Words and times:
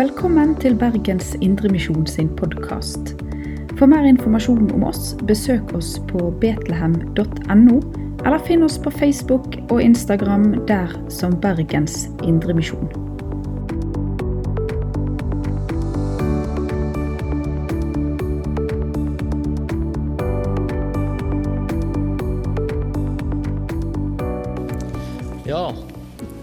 Velkommen 0.00 0.54
til 0.56 0.78
Bergens 0.80 1.34
Indremisjon 1.44 2.06
sin 2.08 2.30
podkast. 2.32 3.10
For 3.76 3.84
mer 3.90 4.06
informasjon 4.08 4.70
om 4.72 4.86
oss, 4.88 5.10
besøk 5.28 5.74
oss 5.76 5.90
på 6.08 6.30
betlehem.no, 6.40 7.74
eller 8.24 8.40
finn 8.46 8.64
oss 8.64 8.78
på 8.80 8.94
Facebook 8.94 9.58
og 9.66 9.82
Instagram 9.84 10.54
der 10.70 10.96
som 11.12 11.36
Bergens 11.44 12.08
Indremisjon. 12.24 12.88
Ja, 25.44 25.66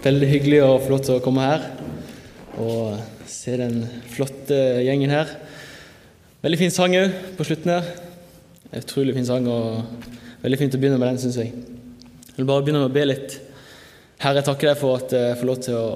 veldig 0.06 0.32
hyggelig 0.36 0.62
å 0.62 0.74
flott 0.86 1.10
å 1.10 1.22
komme 1.26 1.50
her 1.50 1.70
og 2.54 3.17
se 3.30 3.56
den 3.60 3.82
flotte 4.12 4.56
gjengen 4.84 5.12
her. 5.12 5.30
Veldig 6.42 6.58
fin 6.60 6.72
sang 6.74 6.94
òg 6.96 7.14
på 7.38 7.46
slutten 7.46 7.72
her. 7.72 7.88
Utrolig 8.78 9.14
fin 9.16 9.26
sang, 9.26 9.46
og 9.48 10.06
veldig 10.42 10.58
fint 10.60 10.76
å 10.76 10.80
begynne 10.80 10.98
med 11.00 11.12
den, 11.12 11.20
syns 11.22 11.38
jeg. 11.40 11.52
Jeg 12.28 12.36
vil 12.36 12.48
bare 12.48 12.64
begynne 12.64 12.82
med 12.84 12.90
å 12.90 12.96
be 12.96 13.06
litt. 13.06 13.38
Herre, 14.22 14.40
jeg 14.40 14.48
takker 14.48 14.70
deg 14.70 14.80
for 14.80 15.00
at 15.00 15.14
jeg 15.14 15.38
får 15.40 15.48
lov 15.48 15.62
til 15.64 15.78
å 15.78 15.86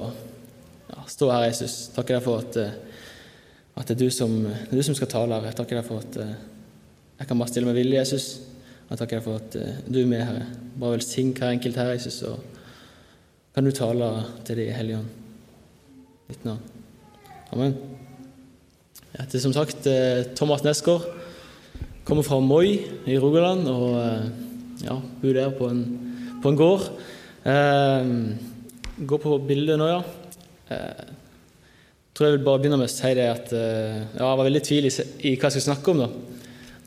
ja, 0.89 1.03
stå 1.11 1.29
her, 1.31 1.45
Jesus. 1.49 1.75
Takker 1.95 2.17
deg 2.17 2.25
for 2.25 2.43
at, 2.43 2.57
at 2.59 3.91
det, 3.91 3.95
er 3.97 4.01
du 4.01 4.15
som, 4.15 4.33
er 4.47 4.73
du 4.73 4.83
som 4.85 4.97
skal 4.97 5.11
tale 5.11 5.37
her. 5.37 5.51
Jeg 5.51 5.59
takker 5.61 5.79
deg 5.79 5.87
for 5.87 6.03
at 6.03 6.19
jeg 6.23 7.29
kan 7.29 7.39
bare 7.39 7.53
stille 7.53 7.69
meg 7.69 7.79
villig, 7.79 7.99
Jesus. 8.01 8.29
Jeg 8.89 8.99
takker 8.99 9.19
deg 9.19 9.27
for 9.27 9.39
at 9.39 9.59
du 9.87 10.01
er 10.01 10.09
med, 10.09 10.25
Herre. 10.27 10.47
Bare 10.75 10.97
velsign 10.97 11.31
hver 11.37 11.55
enkelt 11.55 11.79
her, 11.79 11.93
Jesus. 11.95 12.21
og 12.27 12.53
kan 13.53 13.65
du 13.65 13.71
tale 13.71 14.07
til 14.45 14.57
de 14.57 14.71
Hellige 14.73 14.97
Ånd. 14.97 15.09
Ditt 16.31 16.45
navn. 16.47 16.63
Amen. 17.53 17.75
Jeg 19.13 19.27
heter 19.27 19.41
som 19.43 19.51
sagt 19.53 19.85
eh, 19.85 20.23
Thomas 20.33 20.63
Nesgaard. 20.65 21.03
Kommer 22.01 22.25
fra 22.25 22.39
Moi 22.41 22.79
i 23.05 23.17
Rogaland 23.21 23.67
og 23.69 23.91
eh, 23.99 24.23
ja, 24.81 24.95
bor 25.21 25.35
der 25.35 25.51
på 25.53 25.67
en, 25.69 25.83
på 26.41 26.49
en 26.49 26.57
gård. 26.57 26.87
Eh, 27.45 28.07
går 29.05 29.19
på 29.21 29.35
bildet 29.45 29.77
nå, 29.77 29.85
ja. 29.91 29.99
Eh, 30.73 31.11
tror 32.17 32.25
jeg 32.25 32.39
vil 32.39 32.47
bare 32.47 32.63
begynne 32.63 32.79
med 32.81 32.89
å 32.89 32.93
si 32.95 33.11
det 33.19 33.27
at 33.29 33.53
eh, 33.53 33.99
ja, 34.01 34.23
jeg 34.23 34.29
var 34.31 34.41
veldig 34.47 34.61
i 34.63 34.67
tvil 34.71 34.87
i, 34.89 34.93
i 35.29 35.33
hva 35.35 35.51
jeg 35.51 35.59
skulle 35.59 35.67
snakke 35.67 35.93
om 35.93 36.01
da 36.01 36.07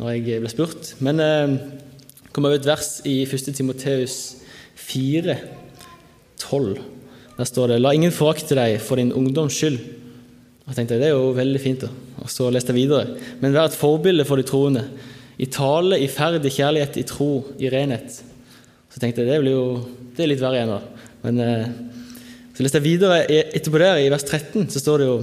når 0.01 0.17
jeg 0.17 0.41
ble 0.43 0.51
spurt. 0.51 0.91
Men 0.99 1.23
eh, 1.23 1.55
kom 2.33 2.49
over 2.49 2.59
et 2.59 2.67
vers 2.67 2.89
i 3.07 3.21
1. 3.23 3.53
Timoteus 3.55 4.17
4. 4.83 5.39
12. 6.43 6.83
Der 7.39 7.47
står 7.47 7.71
det 7.71 7.79
'La 7.85 7.95
ingen 7.95 8.11
forakte 8.11 8.59
deg 8.59 8.81
for 8.83 8.99
din 8.99 9.15
ungdoms 9.15 9.55
skyld'. 9.63 10.06
Og 10.67 10.73
jeg 10.73 10.81
tenkte, 10.81 10.99
Det 10.99 11.07
er 11.09 11.15
jo 11.15 11.33
veldig 11.33 11.61
fint. 11.61 11.81
da. 11.81 11.89
Og 12.19 12.29
så 12.29 12.51
leste 12.51 12.75
jeg 12.75 12.89
videre. 12.89 13.17
'Men 13.41 13.53
vær 13.53 13.67
et 13.67 13.73
forbilde 13.73 14.25
for 14.25 14.37
de 14.37 14.43
troende'. 14.43 14.89
I 15.39 15.47
tale, 15.47 16.01
i 16.01 16.09
ferd, 16.09 16.45
i 16.45 16.49
kjærlighet, 16.49 16.97
i 16.97 17.03
tro, 17.03 17.45
i 17.61 17.69
renhet. 17.69 18.23
Så 18.91 18.99
tenkte 18.99 19.23
jeg, 19.23 19.29
det 19.29 19.41
blir 19.41 19.53
jo 19.53 19.87
det 20.17 20.25
er 20.25 20.31
litt 20.33 20.41
verre 20.41 20.57
igjen, 20.57 20.73
da. 20.73 20.81
Men 21.23 21.41
eh, 21.41 21.67
så 22.57 22.65
leste 22.65 22.81
jeg 22.81 22.87
videre 22.87 23.19
etterpå 23.29 23.79
der, 23.79 24.01
i 24.01 24.09
vers 24.09 24.25
13, 24.25 24.71
så 24.73 24.81
står 24.81 24.99
det 24.99 25.07
jo 25.07 25.17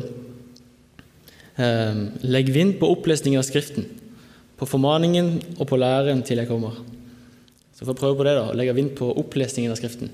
eh, 1.57 1.95
'Legg 2.21 2.51
vind 2.53 2.77
på 2.79 2.91
opplesningen 2.93 3.39
av 3.41 3.47
Skriften, 3.47 3.87
på 4.55 4.69
formaningen 4.69 5.41
og 5.57 5.67
på 5.67 5.79
læren 5.81 6.21
til 6.21 6.37
jeg 6.37 6.47
kommer'. 6.47 6.77
Så 7.73 7.87
får 7.87 7.95
jeg 7.95 8.01
prøve 8.03 8.17
på 8.17 8.23
det, 8.23 8.35
da. 8.37 8.53
Legge 8.53 8.75
vind 8.75 8.93
på 8.95 9.09
opplesningen 9.17 9.73
av 9.73 9.81
Skriften. 9.81 10.11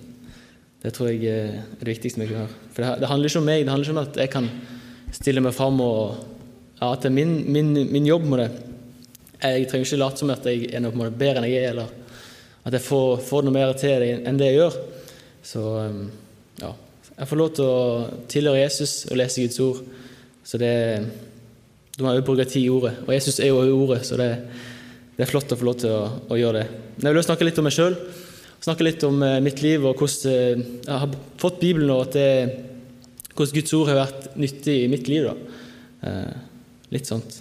Det 0.79 0.93
tror 0.95 1.11
jeg 1.11 1.27
er 1.27 1.59
det 1.75 1.87
viktigste 1.91 2.21
vi 2.21 2.29
kan 2.29 2.37
gjøre. 2.37 2.55
For 2.71 2.81
det, 2.87 3.07
handler 3.11 3.27
ikke 3.27 3.41
om 3.43 3.49
meg, 3.51 3.65
det 3.65 3.73
handler 3.73 3.89
ikke 3.89 3.97
om 3.97 4.05
at 4.07 4.15
jeg 4.23 4.29
kan 4.31 4.47
stille 5.15 5.41
meg 5.43 5.55
fram 5.55 5.79
og 5.83 6.17
ja, 6.79 6.93
At 6.93 7.05
min, 7.11 7.43
min, 7.51 7.73
min 7.91 8.05
jobb 8.07 8.23
med 8.31 8.39
det. 8.39 8.49
Jeg 9.39 9.65
trenger 9.67 9.87
ikke 9.87 9.99
late 9.99 10.21
som 10.21 10.29
at 10.31 10.45
jeg 10.47 10.69
er 10.71 10.83
noe 10.83 11.09
bedre 11.11 11.41
enn 11.41 11.47
jeg 11.49 11.63
er, 11.63 11.73
eller 11.73 11.89
at 12.63 12.75
jeg 12.75 12.83
får, 12.85 13.19
får 13.27 13.43
noe 13.43 13.55
mer 13.55 13.73
til 13.79 13.99
det 13.99 14.13
enn 14.27 14.39
det 14.39 14.47
jeg 14.47 14.59
gjør. 14.61 14.77
Så 15.43 15.63
ja, 16.61 16.71
jeg 17.17 17.29
får 17.31 17.41
lov 17.41 17.51
til 17.57 17.67
å 17.67 17.81
tilhøre 18.31 18.61
Jesus 18.61 18.93
og 19.09 19.19
lese 19.19 19.43
Guds 19.43 19.59
ord. 19.65 19.83
Så 20.47 20.61
det 20.61 20.73
Da 21.97 22.05
må 22.05 22.13
jeg 22.15 22.23
bruke 22.23 22.47
tid 22.47 22.63
i 22.63 22.71
ordet. 22.71 22.93
Og 23.03 23.11
Jesus 23.11 23.41
er 23.43 23.51
jo 23.51 23.59
i 23.59 23.75
ordet, 23.75 24.05
så 24.07 24.15
det, 24.15 24.29
det, 25.17 25.25
er 25.25 25.27
flott 25.27 25.51
å 25.51 25.59
få 25.59 25.67
lov 25.67 25.81
til 25.83 25.91
å, 25.91 26.03
å 26.31 26.39
gjøre 26.39 26.61
det. 26.61 26.81
Men 26.95 27.09
jeg 27.09 27.11
vil 27.11 27.19
også 27.19 27.33
snakke 27.33 27.47
litt 27.49 27.59
om 27.59 27.67
meg 27.67 27.75
sjøl 27.75 27.99
snakke 28.59 28.83
litt 28.83 29.03
om 29.07 29.21
mitt 29.43 29.61
liv 29.63 29.85
og 29.87 30.01
hvordan 30.01 30.63
jeg 30.83 30.99
har 31.03 31.13
fått 31.39 31.61
Bibelen, 31.61 31.91
og 31.93 32.09
at 32.09 32.17
det, 32.17 32.31
hvordan 33.39 33.55
Guds 33.55 33.73
ord 33.77 33.87
har 33.87 34.01
vært 34.01 34.25
nyttig 34.39 34.75
i 34.83 34.89
mitt 34.91 35.07
liv. 35.07 35.29
Da. 35.29 35.35
Litt 36.91 37.07
sånt. 37.07 37.39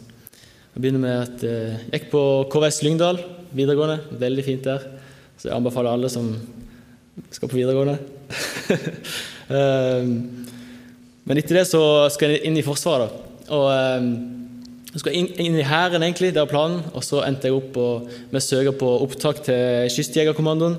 Jeg 0.74 0.82
begynner 0.84 1.02
med 1.02 1.16
at 1.24 1.42
jeg 1.42 1.88
gikk 1.90 2.06
på 2.12 2.22
KVS 2.52 2.84
Lyngdal 2.86 3.18
videregående. 3.50 3.98
Veldig 4.20 4.44
fint 4.46 4.66
der. 4.68 4.84
Så 5.38 5.48
jeg 5.48 5.56
anbefaler 5.56 5.96
alle 5.96 6.10
som 6.12 6.30
skal 7.34 7.50
på 7.50 7.58
videregående. 7.58 7.98
Men 11.28 11.40
etter 11.40 11.60
det 11.60 11.66
så 11.66 11.82
skal 12.14 12.36
jeg 12.36 12.44
inn 12.46 12.58
i 12.60 12.66
Forsvaret. 12.66 13.10
da. 13.10 13.54
Og 13.58 13.66
jeg 14.92 15.02
skal 15.02 15.18
inn, 15.18 15.28
inn 15.40 15.58
i 15.58 15.66
Hæren, 15.66 16.04
egentlig. 16.04 16.30
Det 16.36 16.44
var 16.44 16.52
planen. 16.52 16.84
Og 16.94 17.02
så 17.06 17.24
endte 17.26 17.50
jeg 17.50 17.58
opp 17.58 17.74
med 18.30 18.38
å 18.38 18.44
søke 18.44 18.76
på 18.78 18.92
opptak 19.02 19.42
til 19.48 19.90
Kystjegerkommandoen. 19.92 20.78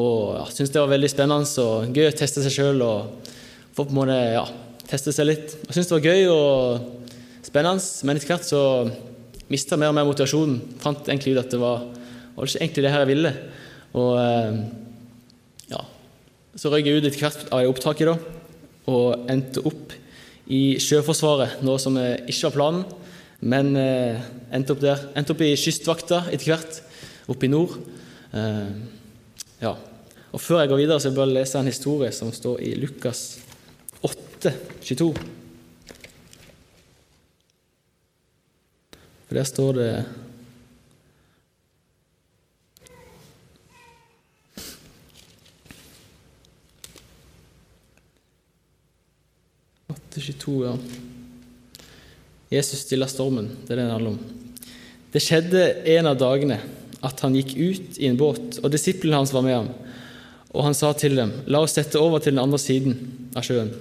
Og 0.00 0.38
ja, 0.38 0.44
syntes 0.48 0.72
det 0.72 0.80
var 0.80 0.92
veldig 0.94 1.10
spennende 1.12 1.62
og 1.62 1.94
gøy 1.94 2.08
å 2.08 2.16
teste 2.16 2.42
seg 2.44 2.54
sjøl 2.54 2.82
og 2.86 3.30
få 3.72 3.86
på 3.86 3.90
en 3.90 3.98
måte, 4.00 4.18
ja, 4.34 4.44
teste 4.88 5.14
seg 5.14 5.28
litt. 5.30 5.56
Jeg 5.68 5.76
syntes 5.76 5.90
det 5.90 5.96
var 5.96 6.08
gøy 6.10 6.28
og 6.32 7.46
spennende, 7.46 7.84
men 8.06 8.18
etter 8.18 8.32
hvert 8.32 8.46
så 8.48 8.62
mista 9.52 9.78
mer 9.80 9.92
og 9.92 9.96
mer 9.96 10.08
motivasjonen. 10.08 10.60
Fant 10.82 11.08
egentlig 11.08 11.34
ut 11.36 11.42
at 11.42 11.52
det 11.52 11.60
var, 11.60 11.86
var 12.36 12.48
ikke 12.48 12.62
egentlig 12.62 12.86
det 12.86 12.92
her 12.92 13.04
jeg 13.04 13.12
ville. 13.12 13.32
Og 13.98 14.12
ja, 15.72 15.82
så 16.56 16.72
røyk 16.72 16.88
jeg 16.88 17.00
ut 17.00 17.08
etter 17.08 17.24
hvert 17.24 17.52
av 17.52 17.68
opptaket 17.72 18.12
da, 18.12 18.16
og 18.92 19.30
endte 19.32 19.64
opp 19.68 19.96
i 20.52 20.62
Sjøforsvaret, 20.82 21.60
noe 21.64 21.80
som 21.80 21.96
ikke 21.96 22.48
var 22.48 22.56
planen. 22.56 22.84
Men 23.42 23.74
eh, 23.74 24.20
endte 24.54 24.74
opp 24.74 24.82
der. 24.82 25.00
Endte 25.18 25.34
opp 25.34 25.40
i 25.42 25.54
Kystvakta 25.58 26.22
etter 26.30 26.52
hvert, 26.52 26.78
oppe 27.30 27.48
i 27.48 27.50
nord. 27.50 27.74
Eh, 28.30 28.68
ja. 29.64 29.72
Og 30.32 30.40
Før 30.40 30.62
jeg 30.62 30.70
går 30.70 30.82
videre, 30.84 31.00
så 31.02 31.10
vil 31.10 31.26
jeg 31.26 31.40
lese 31.40 31.58
en 31.58 31.70
historie 31.70 32.12
som 32.14 32.30
står 32.32 32.62
i 32.62 32.74
Lukas 32.78 33.24
8, 34.42 34.52
22. 34.82 35.14
For 39.28 39.38
der 39.38 39.44
står 39.44 39.72
det 39.78 39.86
ja. 39.92 40.02
Jesus 52.50 52.80
stiller 52.80 53.06
stormen. 53.06 53.48
Det 53.62 53.72
er 53.72 53.76
det 53.76 53.84
det 53.86 53.92
handler 53.92 54.10
om. 54.10 54.18
Det 55.12 55.22
skjedde 55.22 55.62
en 55.94 56.10
av 56.10 56.18
dagene 56.18 56.58
at 57.02 57.22
han 57.22 57.34
gikk 57.38 57.54
ut 57.56 57.96
i 58.02 58.10
en 58.10 58.18
båt, 58.18 58.58
og 58.58 58.70
disiplene 58.74 59.22
hans 59.22 59.32
var 59.32 59.46
med 59.46 59.54
ham. 59.54 59.70
Og 60.52 60.66
han 60.66 60.76
sa 60.76 60.92
til 60.98 61.16
dem, 61.16 61.32
la 61.46 61.62
oss 61.64 61.78
sette 61.78 62.00
over 62.00 62.20
til 62.20 62.34
den 62.34 62.42
andre 62.42 62.60
siden 62.60 62.98
av 63.38 63.46
sjøen. 63.46 63.72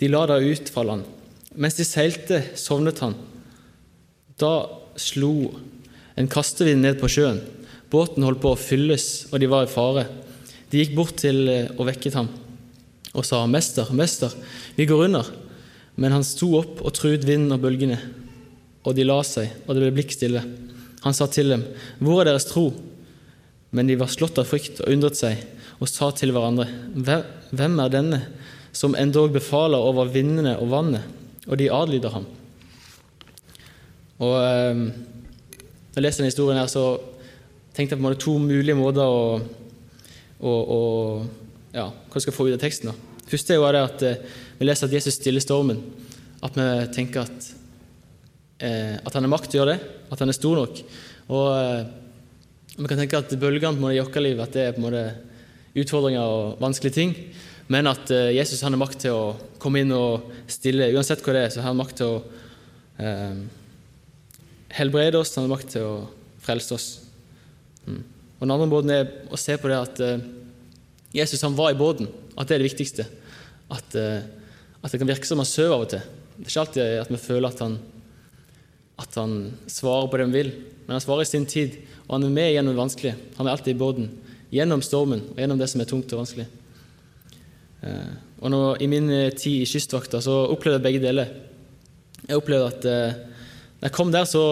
De 0.00 0.08
la 0.10 0.24
da 0.26 0.40
ut 0.42 0.70
fra 0.72 0.84
land. 0.86 1.04
Mens 1.54 1.76
de 1.78 1.86
seilte, 1.86 2.40
sovnet 2.58 2.98
han. 3.04 3.14
Da 4.40 4.66
slo 4.98 5.52
en 6.18 6.30
kastevind 6.30 6.82
ned 6.82 6.98
på 7.00 7.10
sjøen. 7.10 7.40
Båten 7.90 8.26
holdt 8.26 8.42
på 8.42 8.54
å 8.54 8.58
fylles, 8.58 9.28
og 9.30 9.38
de 9.42 9.50
var 9.50 9.66
i 9.66 9.70
fare. 9.70 10.08
De 10.70 10.80
gikk 10.80 10.96
bort 10.96 11.20
til 11.22 11.46
og 11.76 11.86
vekket 11.86 12.18
ham 12.18 12.32
og 13.14 13.22
sa, 13.22 13.46
'Mester, 13.46 13.92
mester, 13.94 14.32
vi 14.74 14.86
går 14.86 15.04
under.' 15.06 15.30
Men 15.96 16.10
han 16.10 16.24
sto 16.26 16.48
opp 16.58 16.80
og 16.82 16.94
truet 16.96 17.22
vinden 17.22 17.54
og 17.54 17.60
bølgene, 17.62 18.00
og 18.82 18.96
de 18.96 19.04
la 19.06 19.20
seg, 19.22 19.52
og 19.62 19.74
det 19.74 19.84
ble 19.84 19.92
blikk 19.94 20.10
stille. 20.10 20.42
Han 21.04 21.14
sa 21.14 21.26
til 21.26 21.48
dem, 21.48 21.62
'Hvor 22.00 22.20
er 22.20 22.24
deres 22.24 22.50
tro?' 22.50 22.74
Men 23.70 23.86
de 23.86 23.94
var 23.94 24.10
slått 24.10 24.38
av 24.38 24.46
frykt 24.46 24.80
og 24.80 24.90
undret 24.90 25.16
seg 25.16 25.38
og 25.80 25.88
sa 25.88 26.10
til 26.10 26.32
hverandre, 26.32 26.66
'Hvem 27.54 27.78
er 27.84 27.88
denne 27.88 28.26
som 28.74 28.96
endog 28.98 29.32
befaler 29.34 29.78
over 29.78 30.10
vindene 30.12 30.56
og 30.58 30.70
vannet?' 30.72 31.20
Og 31.44 31.58
de 31.60 31.68
adlyder 31.68 32.10
ham. 32.10 32.24
Og 34.18 34.36
eh, 34.40 34.74
Når 35.94 36.00
jeg 36.00 36.02
leser 36.02 36.22
denne 36.22 36.32
historien, 36.32 36.58
her, 36.58 36.66
så 36.66 36.98
tenkte 37.74 37.94
jeg 37.94 38.00
på 38.00 38.02
en 38.02 38.08
måte 38.08 38.22
to 38.22 38.38
mulige 38.38 38.74
måter 38.78 39.04
å, 39.06 39.40
å, 40.40 40.52
å 40.52 40.80
ja, 41.74 41.90
hva 41.90 42.22
skal 42.22 42.34
få 42.34 42.48
ut 42.48 42.56
av 42.56 42.62
teksten. 42.62 42.90
da. 42.90 43.14
Første 43.28 43.56
jo 43.56 43.66
det 43.72 43.82
at 43.82 44.02
eh, 44.06 44.24
vi 44.58 44.66
leser 44.66 44.88
at 44.88 44.96
Jesus 44.96 45.18
stiller 45.18 45.42
stormen. 45.42 45.82
At 46.44 46.56
vi 46.58 46.66
tenker 46.94 47.24
at, 47.24 47.50
eh, 48.58 48.96
at 48.98 49.14
han 49.14 49.26
har 49.26 49.32
makt 49.32 49.50
til 49.50 49.60
å 49.60 49.62
gjøre 49.62 49.76
det, 49.76 49.92
at 50.10 50.22
han 50.22 50.32
er 50.32 50.38
stor 50.38 50.58
nok. 50.60 50.82
Og 51.32 51.46
eh, 51.58 51.84
Vi 52.74 52.88
kan 52.90 52.98
tenke 52.98 53.20
at 53.20 53.30
bølgene 53.38 53.78
vårt 53.78 54.16
liv 54.18 54.40
at 54.42 54.50
det 54.50 54.62
er 54.64 54.72
på 54.74 54.80
en 54.82 54.86
måte 54.88 55.02
utfordringer 55.78 56.26
og 56.26 56.56
vanskelige 56.58 56.96
ting. 56.96 57.12
Men 57.72 57.88
at 57.88 58.10
eh, 58.12 58.34
Jesus 58.36 58.62
han 58.64 58.74
har 58.74 58.82
makt 58.82 59.04
til 59.06 59.16
å 59.16 59.34
komme 59.62 59.80
inn 59.80 59.92
og 59.96 60.26
stille 60.50 60.90
uansett 60.92 61.22
hva 61.24 61.36
det 61.36 61.44
er. 61.46 61.52
Så 61.52 61.62
har 61.62 61.70
han 61.70 61.80
makt 61.80 62.00
til 62.00 62.10
å 62.10 62.18
eh, 63.00 63.38
helbrede 64.76 65.20
oss, 65.20 65.32
han 65.36 65.46
har 65.46 65.54
makt 65.54 65.72
til 65.76 65.86
å 65.88 65.94
frelse 66.44 66.76
oss. 66.76 66.88
Mm. 67.86 68.02
Og 68.36 68.44
Den 68.44 68.54
andre 68.54 68.68
måten 68.68 68.92
er 68.92 69.12
å 69.32 69.40
se 69.40 69.56
på 69.60 69.70
det 69.70 69.80
at 69.80 70.02
eh, 70.04 70.26
Jesus 71.14 71.44
han 71.46 71.56
var 71.56 71.72
i 71.72 71.78
båten, 71.78 72.10
at 72.34 72.48
det 72.48 72.56
er 72.56 72.64
det 72.64 72.68
viktigste. 72.68 73.06
At, 73.72 73.96
eh, 73.96 74.20
at 74.82 74.92
det 74.92 75.00
kan 75.00 75.08
virke 75.08 75.28
som 75.28 75.40
han 75.40 75.48
sover 75.48 75.76
av 75.78 75.86
og 75.86 75.92
til. 75.94 76.04
Det 76.34 76.44
er 76.44 76.50
ikke 76.50 76.64
alltid 76.64 77.00
at 77.00 77.12
vi 77.14 77.22
føler 77.22 77.48
at 77.48 77.62
han, 77.64 77.78
at 79.00 79.16
han 79.20 79.38
svarer 79.70 80.10
på 80.10 80.20
det 80.20 80.28
vi 80.28 80.42
vil, 80.42 80.52
men 80.84 80.98
han 80.98 81.04
svarer 81.04 81.24
i 81.24 81.30
sin 81.30 81.46
tid, 81.48 81.78
og 82.04 82.18
han 82.18 82.26
er 82.26 82.34
med 82.34 82.50
gjennom 82.52 82.74
det 82.74 82.82
vanskelige. 82.82 83.16
Han 83.38 83.48
er 83.48 83.54
alltid 83.54 83.72
i 83.72 83.80
båten, 83.80 84.10
gjennom 84.52 84.82
stormen 84.84 85.22
og 85.30 85.40
gjennom 85.40 85.60
det 85.62 85.70
som 85.70 85.80
er 85.80 85.88
tungt 85.88 86.12
og 86.12 86.20
vanskelig. 86.20 86.46
Eh, 87.84 88.12
og 88.40 88.52
nå, 88.52 88.60
I 88.80 88.88
min 88.90 89.10
eh, 89.12 89.32
tid 89.36 89.64
i 89.64 89.68
Kystvakta 89.68 90.20
så 90.24 90.44
opplevde 90.52 90.78
jeg 90.78 90.86
begge 90.86 91.02
deler. 91.04 91.32
Jeg 92.24 92.40
opplevde 92.40 92.70
at 92.70 92.88
eh, 92.88 93.18
når 93.80 93.88
jeg 93.90 93.96
kom 93.96 94.12
der, 94.14 94.28
så 94.28 94.44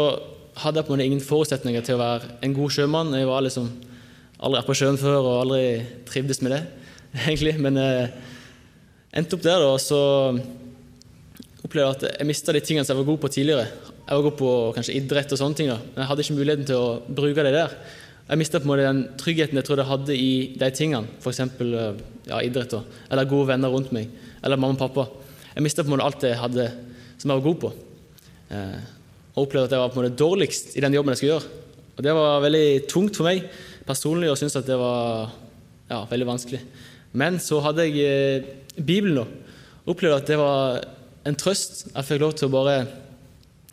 hadde 0.62 0.80
jeg 0.80 0.86
på 0.86 0.92
en 0.92 0.98
måte 0.98 1.08
ingen 1.08 1.24
forutsetninger 1.24 1.84
til 1.86 1.96
å 1.96 2.02
være 2.02 2.34
en 2.44 2.56
god 2.56 2.74
sjømann. 2.74 3.14
Jeg 3.16 3.30
var 3.30 3.44
liksom 3.46 3.70
aldri 4.42 4.64
på 4.66 4.76
sjøen 4.76 5.00
før 5.00 5.20
og 5.20 5.38
aldri 5.46 5.62
trivdes 6.08 6.42
med 6.44 6.56
det, 6.56 6.62
egentlig. 7.24 7.54
Men 7.62 7.80
jeg 7.80 8.10
endte 9.16 9.38
opp 9.38 9.46
der, 9.46 9.62
da, 9.64 9.70
og 9.72 9.80
så 9.80 10.02
opplevde 11.62 11.86
jeg 11.86 11.96
at 11.96 12.20
jeg 12.20 12.28
mista 12.28 12.52
de 12.52 12.60
tingene 12.60 12.84
som 12.84 12.96
jeg 12.96 13.04
var 13.04 13.10
god 13.14 13.22
på 13.22 13.32
tidligere. 13.32 13.66
Jeg 14.02 14.18
var 14.18 14.26
god 14.26 14.38
på 14.42 14.52
kanskje 14.76 14.98
idrett 14.98 15.32
og 15.32 15.40
sånne 15.40 15.56
ting, 15.56 15.72
da. 15.72 15.78
men 15.80 16.02
jeg 16.02 16.10
hadde 16.10 16.26
ikke 16.26 16.36
muligheten 16.36 16.68
til 16.68 16.80
å 16.82 17.16
bruke 17.22 17.46
det 17.46 17.54
der. 17.54 17.76
Jeg 18.28 18.38
mista 18.38 18.60
den 18.62 19.02
tryggheten 19.18 19.58
jeg 19.58 19.66
trodde 19.66 19.82
jeg 19.82 19.90
hadde 19.90 20.16
i 20.16 20.32
de 20.58 20.70
tingene, 20.70 21.08
f.eks. 21.20 21.40
Ja, 22.28 22.38
idrett 22.40 22.74
eller 23.10 23.28
gode 23.28 23.50
venner 23.50 23.72
rundt 23.72 23.92
meg, 23.92 24.08
eller 24.42 24.56
mamma 24.56 24.78
og 24.78 24.82
pappa. 24.84 25.08
Jeg 25.54 25.64
mista 25.66 25.82
alt 25.82 26.20
det 26.22 26.32
jeg 26.32 26.40
hadde 26.40 26.68
som 27.18 27.30
jeg 27.30 27.38
var 27.38 27.44
god 27.44 27.58
på. 27.62 27.72
Eh, 28.52 28.80
og 29.32 29.44
opplevde 29.46 29.68
at 29.68 29.74
jeg 29.76 29.82
var 29.82 29.92
på 29.92 30.00
en 30.00 30.06
måte 30.06 30.20
dårligst 30.20 30.74
i 30.76 30.82
den 30.84 30.94
jobben 30.94 31.12
jeg 31.12 31.20
skulle 31.20 31.34
gjøre. 31.36 31.60
Og 31.96 32.02
Det 32.02 32.14
var 32.16 32.42
veldig 32.42 32.66
tungt 32.88 33.16
for 33.16 33.28
meg 33.28 33.44
personlig 33.86 34.30
og 34.30 34.38
syntes 34.38 34.56
at 34.60 34.68
det 34.68 34.78
var 34.78 35.32
ja, 35.90 36.02
veldig 36.08 36.28
vanskelig. 36.28 36.60
Men 37.18 37.38
så 37.42 37.60
hadde 37.64 37.86
jeg 37.88 38.04
eh, 38.06 38.50
Bibelen 38.78 39.20
nå. 39.20 39.26
opplevde 39.84 40.22
at 40.22 40.30
det 40.30 40.38
var 40.40 40.80
en 41.28 41.36
trøst. 41.38 41.86
Jeg 41.92 42.08
fikk 42.08 42.22
lov 42.22 42.36
til 42.38 42.48
å 42.48 42.54
bare 42.54 42.76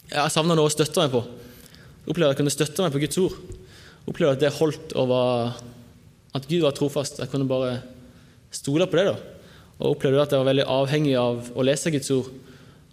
Jeg 0.10 0.34
savna 0.34 0.58
noe 0.58 0.68
å 0.68 0.74
støtte 0.74 1.04
meg 1.04 1.14
på. 1.14 1.24
Opplevde 2.10 2.32
at 2.32 2.34
jeg 2.34 2.42
kunne 2.42 2.54
støtte 2.54 2.86
meg 2.86 2.96
på 2.96 3.02
Guds 3.04 3.22
ord. 3.22 3.38
Opplevde 4.10 4.38
at 4.38 4.44
det 4.44 4.56
holdt 4.58 4.96
og 4.98 5.12
var 5.12 5.60
At 6.36 6.46
Gud 6.50 6.62
var 6.62 6.74
trofast. 6.78 7.20
Jeg 7.22 7.30
kunne 7.30 7.50
bare 7.50 7.80
stole 8.54 8.86
på 8.90 8.98
det. 8.98 9.06
da. 9.10 9.16
Og 9.80 9.96
opplevde 9.96 10.22
at 10.22 10.32
jeg 10.34 10.42
var 10.42 10.50
veldig 10.50 10.66
avhengig 10.68 11.16
av 11.18 11.50
å 11.56 11.66
lese 11.66 11.92
Guds 11.94 12.12
ord. 12.14 12.30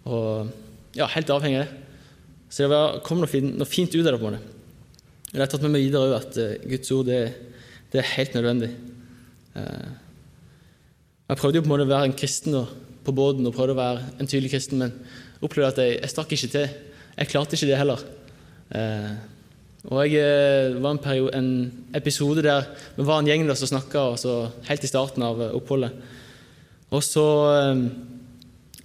Og 0.07 0.49
ja, 0.97 1.05
helt 1.13 1.29
avhengig 1.29 1.59
av 1.61 1.67
det. 1.67 1.83
Så 2.49 2.63
det 2.63 2.71
var, 2.71 2.99
kom 3.03 3.19
noe 3.19 3.29
fint, 3.29 3.57
noe 3.59 3.67
fint, 3.67 3.93
ut 3.93 4.07
av 4.07 4.15
det. 4.15 4.21
på 4.21 4.31
det. 4.33 4.39
Og 5.27 5.33
Jeg 5.35 5.43
har 5.43 5.51
tatt 5.51 5.65
med 5.65 5.75
meg 5.75 5.85
videre 5.85 6.07
òg 6.07 6.15
at 6.17 6.37
uh, 6.39 6.67
Guds 6.71 6.91
ord 6.95 7.09
det, 7.11 7.21
det, 7.91 8.01
er 8.01 8.13
helt 8.15 8.37
nødvendig. 8.37 8.71
Uh, 9.53 9.89
jeg 11.27 11.41
prøvde 11.41 11.59
jo 11.59 11.65
på 11.65 11.67
en 11.67 11.73
måte 11.75 11.87
å 11.87 11.91
være 11.91 12.07
en 12.07 12.17
kristen 12.17 12.55
på 13.03 13.15
båten 13.15 13.45
og 13.45 13.55
prøvde 13.55 13.75
å 13.75 13.81
være 13.81 14.05
en 14.15 14.29
tydelig 14.29 14.53
kristen, 14.53 14.79
men 14.79 14.95
opplevde 15.43 15.73
at 15.73 15.81
jeg, 15.83 15.97
jeg 15.99 16.13
stakk 16.13 16.31
ikke 16.37 16.53
til. 16.55 16.77
Jeg 17.17 17.31
klarte 17.33 17.59
ikke 17.59 17.69
det 17.69 17.81
heller. 17.81 18.05
Uh, 18.71 19.11
og 19.85 20.09
jeg 20.09 20.73
var 20.81 20.95
en, 20.95 20.99
periode, 20.99 21.31
en, 21.37 21.49
episode 21.95 22.41
der 22.43 22.65
vi 22.97 23.05
var 23.05 23.21
en 23.21 23.29
gjeng 23.29 23.45
der 23.47 23.55
som 23.55 23.69
snakka 23.69 24.09
helt 24.67 24.83
i 24.83 24.89
starten 24.89 25.23
av 25.23 25.39
oppholdet. 25.53 25.93
Og 26.91 27.03
så 27.05 27.25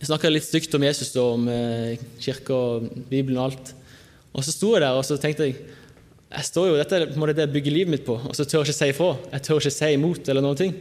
jeg 0.03 0.09
snakka 0.11 0.31
litt 0.31 0.47
stygt 0.47 0.75
om 0.75 0.83
Jesus, 0.83 1.12
og 1.17 1.37
om 1.37 1.49
eh, 1.50 2.00
kirka 2.19 2.55
og 2.55 2.89
Bibelen 3.11 3.39
og 3.39 3.53
alt. 3.53 3.73
Og 4.35 4.43
så 4.43 4.55
sto 4.55 4.73
jeg 4.75 4.83
der 4.83 4.99
og 4.99 5.05
så 5.06 5.19
tenkte 5.21 5.47
jeg 5.47 5.61
jeg 6.33 6.49
står 6.49 6.71
jo, 6.71 6.77
Dette 6.81 6.97
er 6.97 7.33
det 7.37 7.44
jeg 7.44 7.53
bygger 7.53 7.75
livet 7.75 7.93
mitt 7.93 8.05
på, 8.06 8.15
og 8.17 8.33
så 8.33 8.47
tør 8.49 8.62
jeg 8.62 8.71
ikke 8.71 8.79
si 8.79 8.89
ifra. 8.89 9.11
Jeg 9.35 9.44
tør 9.44 9.59
ikke 9.61 9.75
si 9.75 9.91
imot 9.93 10.29
eller 10.33 10.44
noen 10.44 10.59
ting. 10.59 10.73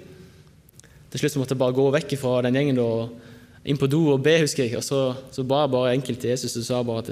Til 1.12 1.20
slutt 1.20 1.36
måtte 1.42 1.58
jeg 1.58 1.60
bare 1.60 1.76
gå 1.76 1.88
vekk 1.92 2.14
fra 2.22 2.38
den 2.46 2.56
gjengen 2.56 2.80
og 2.80 3.68
inn 3.68 3.80
på 3.80 3.90
do 3.92 4.00
og 4.14 4.24
be, 4.24 4.38
husker 4.46 4.64
jeg. 4.64 4.78
Og 4.80 4.86
så, 4.88 5.02
så 5.36 5.44
ba 5.44 5.66
jeg 5.66 5.74
bare 5.74 5.92
enkelt 5.98 6.24
til 6.24 6.32
Jesus 6.32 6.56
og 6.62 6.66
sa 6.70 6.80
bare 6.88 7.04
at 7.04 7.12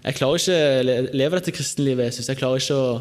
jeg 0.00 0.16
klarer 0.16 0.40
ikke 0.40 0.58
å 0.60 1.08
leve 1.12 1.36
dette 1.36 1.52
kristenlivet, 1.52 2.06
Jeg 2.08 2.14
synes 2.16 2.30
Jeg 2.32 2.40
klarer 2.40 2.62
ikke 2.62 2.76
å 2.76 3.00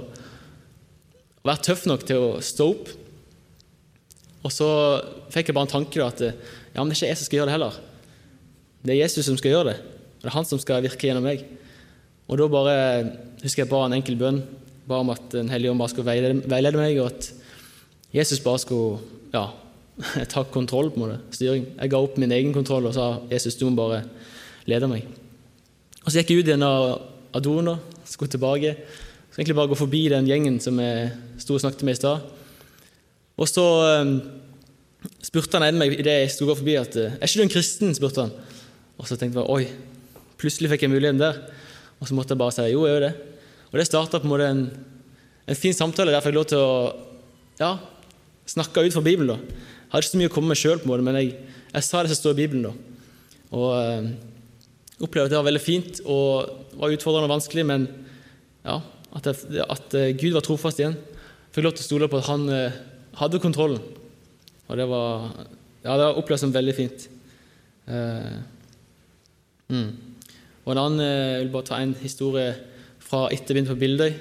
være 1.48 1.64
tøff 1.64 1.86
nok 1.88 2.04
til 2.08 2.18
å 2.20 2.32
stå 2.44 2.68
opp. 2.74 2.90
Og 4.44 4.52
så 4.52 4.68
fikk 5.32 5.50
jeg 5.50 5.56
bare 5.56 5.68
en 5.68 5.72
tanke 5.72 6.00
da, 6.00 6.10
at 6.12 6.20
ja, 6.24 6.82
men 6.82 6.92
det 6.92 6.98
er 6.98 7.00
ikke 7.00 7.12
jeg 7.12 7.20
som 7.20 7.30
skal 7.30 7.40
gjøre 7.40 7.50
det 7.50 7.56
heller. 7.56 7.80
Det 8.84 8.94
er 8.94 9.02
Jesus 9.02 9.28
som 9.28 9.40
skal 9.40 9.56
gjøre 9.56 9.72
det. 9.72 9.78
Og 9.80 10.24
Det 10.24 10.30
er 10.32 10.36
han 10.36 10.48
som 10.48 10.60
skal 10.60 10.84
virke 10.84 11.08
gjennom 11.08 11.28
meg. 11.28 11.46
Og 12.30 12.40
da 12.40 12.48
bare 12.52 12.76
husker 13.42 13.64
jeg 13.64 13.72
ba 13.72 13.86
en 13.86 13.96
enkel 13.98 14.20
bønn. 14.20 14.44
Ba 14.90 15.00
om 15.04 15.12
at 15.14 15.32
Den 15.32 15.52
hellige 15.52 15.72
ånd 15.72 15.80
bare 15.80 15.94
skulle 15.94 16.10
veilede 16.10 16.80
meg, 16.80 17.00
og 17.00 17.12
at 17.14 17.32
Jesus 18.16 18.42
bare 18.44 18.60
skulle 18.60 19.00
ja, 19.34 19.48
ta 20.34 20.44
kontroll, 20.52 20.92
på 20.92 21.08
en 21.08 21.20
styring. 21.32 21.68
Jeg 21.76 21.92
ga 21.92 22.04
opp 22.04 22.20
min 22.20 22.36
egen 22.36 22.54
kontroll 22.56 22.90
og 22.90 22.96
sa 22.96 23.10
Jesus, 23.32 23.56
du 23.60 23.68
må 23.70 23.76
bare 23.80 24.04
lede 24.70 24.92
meg. 24.92 25.08
Og 26.10 26.14
Så 26.14 26.24
gikk 26.24 26.32
jeg 26.34 26.42
ut 26.42 26.48
igjen 26.50 26.64
av 26.66 27.42
doen 27.46 27.68
og 27.70 27.98
skulle 28.10 28.32
tilbake. 28.34 28.72
Så 29.30 29.38
egentlig 29.38 29.56
bare 29.60 29.70
gå 29.70 29.76
forbi 29.78 30.00
den 30.10 30.26
gjengen 30.26 30.56
som 30.58 30.80
jeg 30.82 31.12
sto 31.38 31.54
og 31.54 31.62
snakket 31.62 31.84
med 31.86 31.94
i 31.94 32.00
stad. 32.00 32.24
Og 33.38 33.46
så 33.46 33.66
um, 34.02 34.16
spurte 35.22 35.60
han 35.60 35.68
en 35.68 35.78
meg 35.78 35.94
idet 35.94 36.16
jeg 36.24 36.32
sto 36.34 36.48
og 36.48 36.58
forbi, 36.64 36.80
at 36.82 36.98
er 36.98 37.14
ikke 37.22 37.38
du 37.38 37.44
en 37.44 37.52
kristen? 37.54 37.94
spurte 37.94 38.24
han. 38.26 38.34
Og 38.98 39.06
så 39.06 39.20
tenkte 39.22 39.38
jeg 39.38 39.54
oi, 39.54 39.68
plutselig 40.42 40.72
fikk 40.72 40.88
jeg 40.88 40.94
muligheten 40.96 41.22
der. 41.22 41.38
Og 42.02 42.10
så 42.10 42.18
måtte 42.18 42.34
jeg 42.34 42.42
bare 42.42 42.56
si 42.58 42.66
jo, 42.72 42.88
jeg 42.88 42.96
gjør 42.96 43.06
det. 43.06 43.12
Og 43.70 43.78
det 43.78 43.86
starta 43.86 44.18
på 44.24 44.26
en 44.26 44.34
måte 44.34 44.48
en, 44.50 44.64
en, 45.46 45.60
fin 45.62 45.78
samtale 45.78 46.10
der 46.10 46.18
jeg 46.18 46.26
fikk 46.26 46.40
lov 46.40 46.48
til 46.50 46.64
å 46.64 46.72
ja, 47.62 47.70
snakke 48.50 48.82
ut 48.82 48.98
fra 48.98 49.06
Bibelen. 49.06 49.36
da. 49.36 49.38
Jeg 49.38 49.94
hadde 49.94 50.02
ikke 50.08 50.16
så 50.16 50.24
mye 50.24 50.34
å 50.34 50.36
komme 50.40 50.56
med 50.56 50.64
sjøl, 50.64 50.82
men 50.90 51.22
jeg, 51.22 51.38
jeg, 51.70 51.86
sa 51.86 52.02
det 52.02 52.16
som 52.16 52.24
står 52.24 52.34
i 52.34 52.42
Bibelen. 52.42 52.66
da. 52.66 52.74
Og 53.54 53.70
øh, 53.78 54.10
opplevde 55.00 55.30
at 55.30 55.34
det 55.34 55.40
var 55.40 55.48
veldig 55.50 55.64
fint 55.64 56.02
og 56.06 56.78
var 56.80 56.94
utfordrende 56.96 57.30
og 57.30 57.36
vanskelig, 57.38 57.66
men 57.68 57.88
ja, 58.66 58.78
at, 59.16 59.30
jeg, 59.30 59.64
at 59.66 59.96
uh, 59.96 60.10
Gud 60.20 60.36
var 60.36 60.46
trofast 60.46 60.82
igjen. 60.82 60.98
Jeg 61.00 61.56
fikk 61.56 61.66
lov 61.66 61.76
til 61.78 61.86
å 61.86 61.90
stole 61.90 62.12
på 62.12 62.20
at 62.20 62.30
han 62.30 62.46
uh, 62.52 62.78
hadde 63.20 63.42
kontrollen. 63.42 63.82
Og 64.70 64.78
det 64.78 64.86
var 64.92 65.30
ja, 65.80 65.96
det 65.96 66.04
var 66.04 66.20
opplevd 66.20 66.44
som 66.44 66.54
veldig 66.54 66.76
fint. 66.78 67.08
Uh, 67.90 68.40
Mm. 69.70 69.90
Og 70.66 70.72
en 70.74 70.82
annen, 70.82 71.00
eh, 71.00 71.38
Jeg 71.38 71.46
vil 71.46 71.54
bare 71.54 71.70
ta 71.70 71.78
en 71.78 71.94
historie 72.02 72.56
fra 73.00 73.28
etter 73.30 73.56
jeg 73.56 73.68
på 73.68 73.78
Bildøy. 73.78 74.14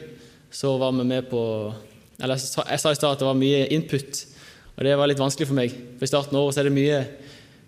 Så 0.51 0.79
var 0.79 0.93
vi 0.93 1.05
med 1.05 1.29
på 1.29 1.75
eller 2.21 2.35
Jeg 2.35 2.81
sa 2.81 2.91
i 2.91 2.95
stad 2.95 3.13
at 3.13 3.19
det 3.19 3.27
var 3.27 3.35
mye 3.35 3.69
input, 3.71 4.27
og 4.77 4.85
det 4.85 4.97
var 4.99 5.07
litt 5.07 5.19
vanskelig 5.19 5.47
for 5.47 5.55
meg. 5.55 5.71
For 5.71 6.05
I 6.05 6.07
starten 6.09 6.37
av 6.37 6.43
året 6.43 6.59
er 6.59 6.65
det 6.65 6.73
mye, 6.73 7.07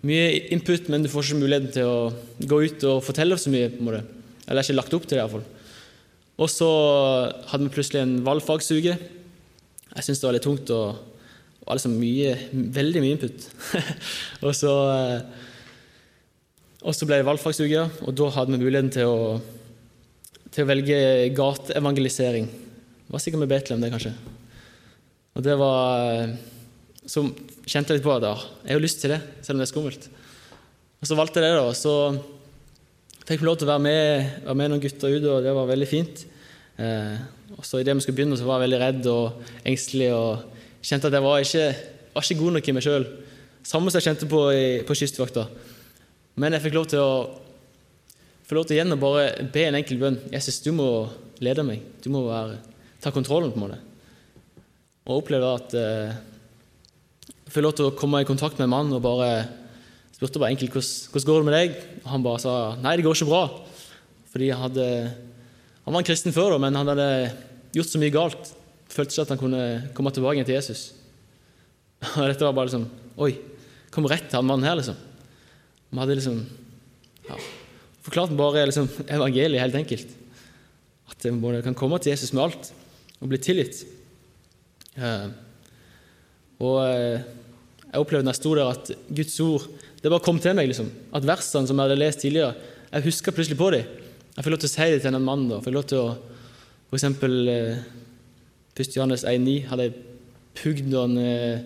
mye, 0.07 0.25
input, 0.55 0.89
men 0.89 1.03
du 1.03 1.09
får 1.11 1.27
ikke 1.27 1.41
muligheten 1.43 1.73
til 1.75 1.89
å 1.89 2.47
gå 2.49 2.61
ut 2.65 2.87
og 2.89 3.03
fortelle 3.05 3.37
så 3.37 3.53
mye. 3.53 3.69
på 3.73 3.85
måte. 3.85 4.03
Eller 4.47 4.65
ikke 4.65 4.77
lagt 4.79 4.95
opp 4.97 5.05
til 5.05 5.17
det, 5.17 5.23
iallfall. 5.23 5.45
Og 6.41 6.49
så 6.49 6.69
hadde 7.51 7.67
vi 7.67 7.75
plutselig 7.75 8.01
en 8.01 8.17
valgfagsuke. 8.25 8.97
Jeg 9.91 10.05
syntes 10.05 10.21
det 10.21 10.27
var 10.27 10.37
litt 10.37 10.47
tungt 10.47 10.71
og, 10.73 10.99
og 11.67 11.77
liksom 11.77 11.99
mye, 11.99 12.33
veldig 12.51 13.03
mye 13.03 13.17
input. 13.17 13.47
og 14.45 14.55
så 14.57 14.75
eh, 14.95 15.47
og 16.81 16.95
så 16.97 17.05
ble 17.05 17.19
det 17.19 17.27
valgfagsuke, 17.27 17.81
og 18.01 18.13
da 18.17 18.27
hadde 18.33 18.55
vi 18.55 18.63
muligheten 18.63 18.89
til 18.95 19.05
å, 19.05 19.25
til 20.49 20.63
å 20.63 20.69
velge 20.69 20.95
gateevangelisering. 21.37 22.47
Det 22.49 23.13
var 23.13 23.21
sikkert 23.21 23.43
med 23.43 23.51
Betlehem, 23.51 23.83
det, 23.83 23.91
kanskje. 23.93 24.15
Og 25.37 25.45
det 25.45 25.57
var 25.61 26.31
Så 27.11 27.25
kjente 27.67 27.91
jeg 27.91 27.99
litt 27.99 28.05
på 28.05 28.13
at 28.15 28.23
jeg 28.23 28.71
har 28.71 28.83
lyst 28.83 29.01
til 29.03 29.11
det, 29.11 29.19
selv 29.43 29.57
om 29.57 29.61
det 29.61 29.65
er 29.67 29.71
skummelt. 29.73 30.05
Og 31.01 31.09
så 31.09 31.17
valgte 31.17 31.41
jeg 31.41 31.49
det, 31.49 31.57
da. 31.57 31.65
Og 31.67 31.75
så 31.75 31.95
fikk 33.27 33.41
vi 33.41 33.49
lov 33.49 33.57
til 33.59 33.67
å 33.67 33.73
være 33.73 33.83
med, 33.83 34.29
være 34.45 34.57
med 34.61 34.71
noen 34.71 34.83
gutter 34.83 35.17
ut, 35.17 35.27
og 35.33 35.43
det 35.43 35.55
var 35.57 35.67
veldig 35.73 35.89
fint. 35.89 36.23
Eh, 36.79 37.17
og 37.57 37.67
så 37.67 37.81
Idet 37.81 37.97
vi 37.97 38.05
skulle 38.05 38.19
begynne, 38.21 38.39
så 38.39 38.47
var 38.47 38.61
jeg 38.61 38.69
veldig 38.69 38.79
redd 38.85 39.11
og 39.11 39.43
engstelig 39.67 40.07
og 40.15 40.63
kjente 40.87 41.11
at 41.11 41.17
jeg 41.17 41.25
var 41.27 41.43
ikke, 41.43 41.67
var 42.15 42.27
ikke 42.27 42.39
god 42.45 42.57
nok 42.57 42.71
i 42.71 42.77
meg 42.77 42.87
sjøl. 42.87 43.09
Samme 43.67 43.91
som 43.91 43.99
jeg 43.99 44.07
kjente 44.07 44.31
på 44.31 44.41
i, 44.55 44.65
på 44.87 44.97
Kystvakta. 45.01 45.45
Men 46.39 46.55
jeg 46.55 46.63
fikk 46.63 46.79
lov 46.79 46.89
til 46.93 47.03
å 47.03 47.13
få 48.47 48.55
lov 48.55 48.69
til 48.69 48.79
igjen 48.79 48.95
å 48.95 49.01
bare 49.01 49.49
be 49.51 49.67
en 49.67 49.77
enkel 49.81 49.99
bønn. 49.99 50.21
Jesus, 50.31 50.63
du 50.63 50.71
må 50.75 50.87
lede 51.43 51.67
meg. 51.67 51.83
Du 52.03 52.07
må 52.13 52.23
være, 52.29 52.61
ta 53.03 53.11
kontrollen, 53.11 53.51
på 53.51 53.67
meg. 53.67 53.83
Og 55.09 55.21
oppleve 55.21 55.55
at 55.59 55.75
eh, 55.75 56.11
jeg 56.11 56.30
fikk 57.51 57.65
lov 57.65 57.73
til 57.75 57.89
å 57.89 57.95
komme 57.97 58.21
i 58.23 58.27
kontakt 58.27 58.55
med 58.59 58.69
en 58.69 58.71
mann 58.71 58.93
og 58.95 59.03
bare 59.03 59.31
spurte 60.15 60.39
bare 60.39 60.53
enkelt 60.53 60.71
hvordan 60.71 61.27
går 61.27 61.41
det 61.41 61.47
med 61.49 61.55
deg. 61.57 61.75
Og 62.03 62.09
han 62.13 62.23
bare 62.23 62.41
sa 62.43 62.55
nei, 62.79 62.95
det 62.95 63.05
går 63.05 63.17
ikke 63.17 63.31
bra. 63.31 63.43
Fordi 64.31 64.49
han 64.53 64.65
hadde 64.69 64.87
Han 65.81 65.95
var 65.95 66.03
en 66.03 66.05
kristen 66.05 66.33
før, 66.33 66.59
men 66.61 66.75
han 66.77 66.87
hadde 66.91 67.07
gjort 67.73 67.89
så 67.89 67.99
mye 67.99 68.13
galt. 68.13 68.51
Følte 68.91 69.15
ikke 69.15 69.23
at 69.25 69.31
han 69.33 69.39
kunne 69.41 69.63
komme 69.97 70.11
tilbake 70.13 70.45
til 70.45 70.55
Jesus. 70.55 70.91
Og 72.21 72.29
dette 72.29 72.45
var 72.45 72.53
bare 72.55 72.69
liksom 72.69 72.85
Oi, 73.21 73.33
kom 73.91 74.07
rett 74.07 74.29
til 74.29 74.39
han 74.39 74.47
mannen 74.47 74.69
her, 74.69 74.77
liksom. 74.77 74.95
Vi 75.91 75.99
hadde 75.99 76.15
liksom 76.15 76.37
ja, 77.27 77.39
forklart 78.05 78.37
bare 78.37 78.63
liksom, 78.69 78.87
evangeliet, 79.11 79.59
helt 79.59 79.75
enkelt. 79.81 80.13
At 81.11 81.27
man 81.35 81.59
kan 81.65 81.75
komme 81.75 81.99
til 81.99 82.13
Jesus 82.13 82.31
med 82.31 82.45
alt 82.45 82.71
og 83.19 83.33
bli 83.33 83.41
tilgitt. 83.41 83.83
Uh, 84.95 85.33
og 86.61 86.77
eh, 86.85 87.23
jeg 87.91 87.99
opplevde 87.99 88.25
når 88.25 88.35
jeg 88.35 88.41
sto 88.41 88.53
der, 88.55 88.69
at 88.71 88.91
Guds 89.11 89.39
ord 89.43 89.65
det 90.01 90.09
bare 90.09 90.23
kom 90.25 90.39
til 90.41 90.55
meg. 90.57 90.69
liksom. 90.71 90.89
At 91.13 91.25
versene 91.27 91.67
som 91.67 91.77
jeg 91.77 91.89
hadde 91.89 91.99
lest 91.99 92.23
tidligere, 92.23 92.53
jeg 92.91 93.05
huska 93.05 93.31
plutselig 93.35 93.57
på 93.59 93.71
dem. 93.75 93.83
Jeg 94.35 94.43
fikk 94.43 94.53
lov 94.53 94.61
til 94.63 94.69
å 94.69 94.73
si 94.73 94.87
det 94.93 95.01
til 95.03 95.15
en 95.15 95.25
mann. 95.25 95.47
da. 95.49 95.59
Jeg 95.59 95.67
fikk 95.67 95.75
lov 95.75 95.89
til 95.91 95.97
å, 96.01 96.17
For 96.91 96.99
eksempel 96.99 97.47
eh, 97.47 97.83
1. 98.75 98.95
Johannes 98.97 99.23
1,9 99.23 99.67
hadde 99.69 99.85
jeg 99.85 99.93
pugd 100.59 100.89
noen, 100.91 101.13
eh, 101.21 101.61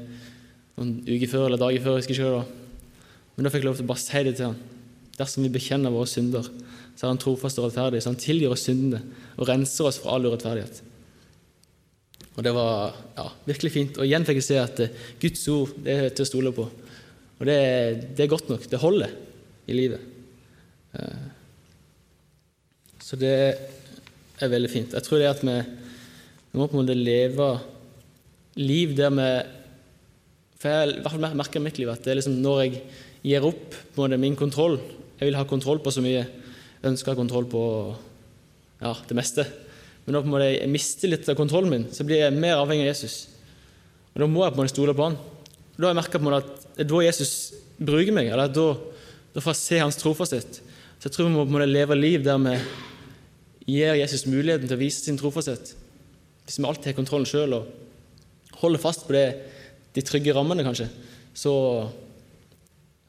noen 0.78 0.92
uker 1.08 1.32
før 1.32 1.48
eller 1.48 1.58
dager 1.58 1.82
før. 1.82 1.96
jeg 1.96 2.04
husker 2.04 2.14
ikke 2.14 2.34
da. 2.36 2.44
Men 3.36 3.44
da 3.44 3.50
fikk 3.50 3.64
jeg 3.64 3.70
lov 3.70 3.80
til 3.80 3.86
å 3.86 3.90
bare 3.90 4.04
si 4.04 4.24
det 4.24 4.36
til 4.36 4.46
han. 4.46 4.60
Dersom 5.18 5.48
vi 5.48 5.54
bekjenner 5.56 5.94
våre 5.96 6.12
synder, 6.12 6.46
så 6.96 7.08
er 7.08 7.14
han 7.14 7.22
trofast 7.22 7.58
og 7.60 7.70
rettferdig, 7.70 8.04
så 8.04 8.12
han 8.12 8.20
tilgir 8.20 8.52
oss 8.54 8.68
syndene 8.68 9.02
og 9.38 9.48
renser 9.50 9.88
oss 9.90 9.98
fra 10.04 10.16
all 10.16 10.28
urettferdighet. 10.28 10.82
Og 12.36 12.44
Det 12.44 12.52
var 12.56 12.96
ja, 13.16 13.30
virkelig 13.48 13.72
fint. 13.72 13.98
Og 13.98 14.08
igjen 14.08 14.26
fikk 14.28 14.42
jeg 14.42 14.48
se 14.50 14.58
at 14.60 14.82
eh, 14.84 14.98
Guds 15.22 15.46
ord 15.54 15.72
det 15.86 15.94
er 15.96 16.10
til 16.12 16.26
å 16.26 16.30
stole 16.30 16.52
på. 16.56 16.66
Og 17.40 17.48
det, 17.48 17.60
det 18.18 18.26
er 18.26 18.32
godt 18.32 18.52
nok. 18.52 18.68
Det 18.72 18.82
holder 18.82 19.14
i 19.72 19.78
livet. 19.78 20.04
Eh, 20.96 21.24
så 23.06 23.20
det 23.22 23.36
er 24.42 24.52
veldig 24.52 24.72
fint. 24.72 24.96
Jeg 24.98 25.06
tror 25.06 25.22
det 25.22 25.32
at 25.32 25.44
vi, 25.48 25.56
vi 26.52 26.60
må 26.60 26.68
på 26.68 26.76
en 26.76 26.84
måte 26.84 26.98
leve 26.98 27.50
liv 28.60 28.96
der 28.96 29.12
vi 29.16 29.30
For 30.60 30.72
jeg 30.72 31.02
hvert 31.04 31.12
fall 31.12 31.36
merker 31.38 31.64
mitt 31.64 31.78
liv 31.80 31.90
at 31.92 32.04
det 32.04 32.14
er 32.14 32.20
liksom 32.22 32.40
når 32.42 32.62
jeg 32.64 32.78
gir 33.26 33.48
opp 33.48 33.76
på 33.76 34.00
en 34.00 34.06
måte 34.06 34.22
min 34.22 34.38
kontroll 34.40 34.78
Jeg 35.20 35.28
vil 35.28 35.38
ha 35.38 35.44
kontroll 35.48 35.80
på 35.84 35.92
så 35.92 36.04
mye. 36.04 36.24
Jeg 36.24 36.92
ønsker 36.92 37.16
kontroll 37.16 37.48
på 37.48 37.62
ja, 38.82 38.92
det 39.08 39.16
meste. 39.16 39.46
Men 40.06 40.18
nå 40.18 40.22
på 40.22 40.42
jeg 40.44 40.70
mister 40.70 41.10
litt 41.10 41.30
av 41.32 41.38
kontrollen 41.38 41.72
min, 41.72 41.86
så 41.94 42.06
blir 42.06 42.22
jeg 42.22 42.38
mer 42.38 42.60
avhengig 42.60 42.86
av 42.86 42.92
Jesus. 42.94 43.16
Og 44.14 44.22
Da 44.22 44.28
må 44.30 44.44
jeg 44.44 44.54
på 44.54 44.60
en 44.60 44.64
måte 44.64 44.76
stole 44.76 44.94
på 44.94 45.08
han. 45.08 45.18
Og 45.18 45.80
Da 45.80 45.88
har 45.88 45.96
jeg 45.96 46.02
merka 46.04 46.22
at 46.38 46.52
det 46.76 46.86
er 46.86 46.92
da 46.92 47.02
Jesus 47.08 47.32
bruker 47.80 48.14
meg, 48.16 48.30
eller 48.30 48.52
da, 48.52 48.68
da 49.34 49.42
får 49.44 49.56
jeg 49.56 49.62
se 49.62 49.80
hans 49.82 49.98
trofasthet. 50.00 50.62
Så 51.00 51.10
jeg 51.10 51.16
tror 51.16 51.28
vi 51.28 51.34
må 51.34 51.44
på 51.44 51.52
en 51.52 51.58
måte 51.58 51.72
leve 51.72 51.98
liv 51.98 52.24
der 52.24 52.38
vi 52.44 52.56
gir 53.76 53.98
Jesus 53.98 54.28
muligheten 54.30 54.70
til 54.70 54.78
å 54.78 54.84
vise 54.84 55.02
sin 55.02 55.18
trofasthet. 55.18 55.74
Hvis 56.46 56.60
vi 56.62 56.68
alltid 56.70 56.92
har 56.92 57.00
kontrollen 57.00 57.28
sjøl 57.28 57.58
og 57.58 58.60
holder 58.62 58.84
fast 58.84 59.08
på 59.08 59.18
det, 59.18 59.28
de 59.96 60.04
trygge 60.06 60.36
rammene, 60.36 60.64
kanskje, 60.64 60.88
så, 61.36 61.54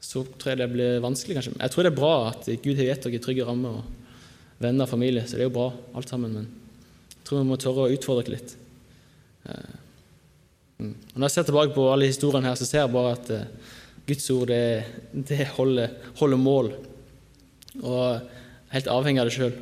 så 0.01 0.23
tror 0.33 0.55
jeg 0.55 0.61
det 0.63 0.71
blir 0.73 1.03
vanskelig, 1.03 1.37
kanskje. 1.37 1.57
Jeg 1.61 1.73
tror 1.73 1.85
det 1.85 1.93
er 1.93 1.99
bra 2.01 2.13
at 2.31 2.47
Gud 2.63 2.79
har 2.79 2.89
gitt 2.89 3.05
dere 3.05 3.23
trygge 3.23 3.47
rammer, 3.47 3.83
venner 4.57 4.87
og 4.87 4.91
familie, 4.91 5.27
så 5.27 5.37
det 5.37 5.45
er 5.45 5.51
jo 5.51 5.59
bra 5.59 5.69
alt 5.93 6.09
sammen. 6.09 6.33
men 6.33 6.66
tror 7.27 7.43
vi 7.43 7.49
må 7.49 7.59
tørre 7.59 7.87
å 7.87 7.93
utfordre 7.93 8.33
litt. 8.33 8.55
Eh, 9.47 9.73
mm. 10.79 10.93
Når 11.15 11.25
jeg 11.27 11.35
ser 11.35 11.49
tilbake 11.49 11.75
på 11.75 11.87
alle 11.91 12.09
historiene 12.09 12.49
her, 12.49 12.59
så 12.59 12.67
ser 12.67 12.85
jeg 12.85 12.93
bare 12.93 13.15
at 13.17 13.31
eh, 13.35 13.73
Guds 14.07 14.29
ord 14.31 14.47
det, 14.51 14.61
det 15.11 15.49
holder, 15.57 15.97
holder, 16.19 16.39
mål. 16.39 16.71
Og 17.83 17.99
er 18.07 18.77
helt 18.77 18.91
avhengig 18.91 19.23
av 19.23 19.27
det 19.29 19.35
sjøl. 19.35 19.57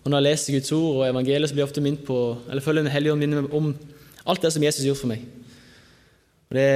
Og 0.00 0.08
når 0.08 0.20
jeg 0.20 0.28
leser 0.28 0.56
Guds 0.56 0.72
ord 0.76 1.00
og 1.00 1.08
evangeliet, 1.08 1.50
så 1.50 1.56
blir 1.56 1.64
jeg 1.64 1.70
ofte 1.72 1.84
minnet 1.84 2.06
på 2.06 2.20
eller 2.48 2.64
følger 2.64 2.86
Den 2.86 2.94
hellige 2.94 3.12
ånd 3.12 3.24
minnet 3.24 3.52
om 3.56 3.74
alt 4.30 4.42
det 4.44 4.52
som 4.54 4.64
Jesus 4.64 4.86
gjorde 4.86 5.02
for 5.02 5.10
meg. 5.10 5.26
Og 6.50 6.56
det, 6.56 6.70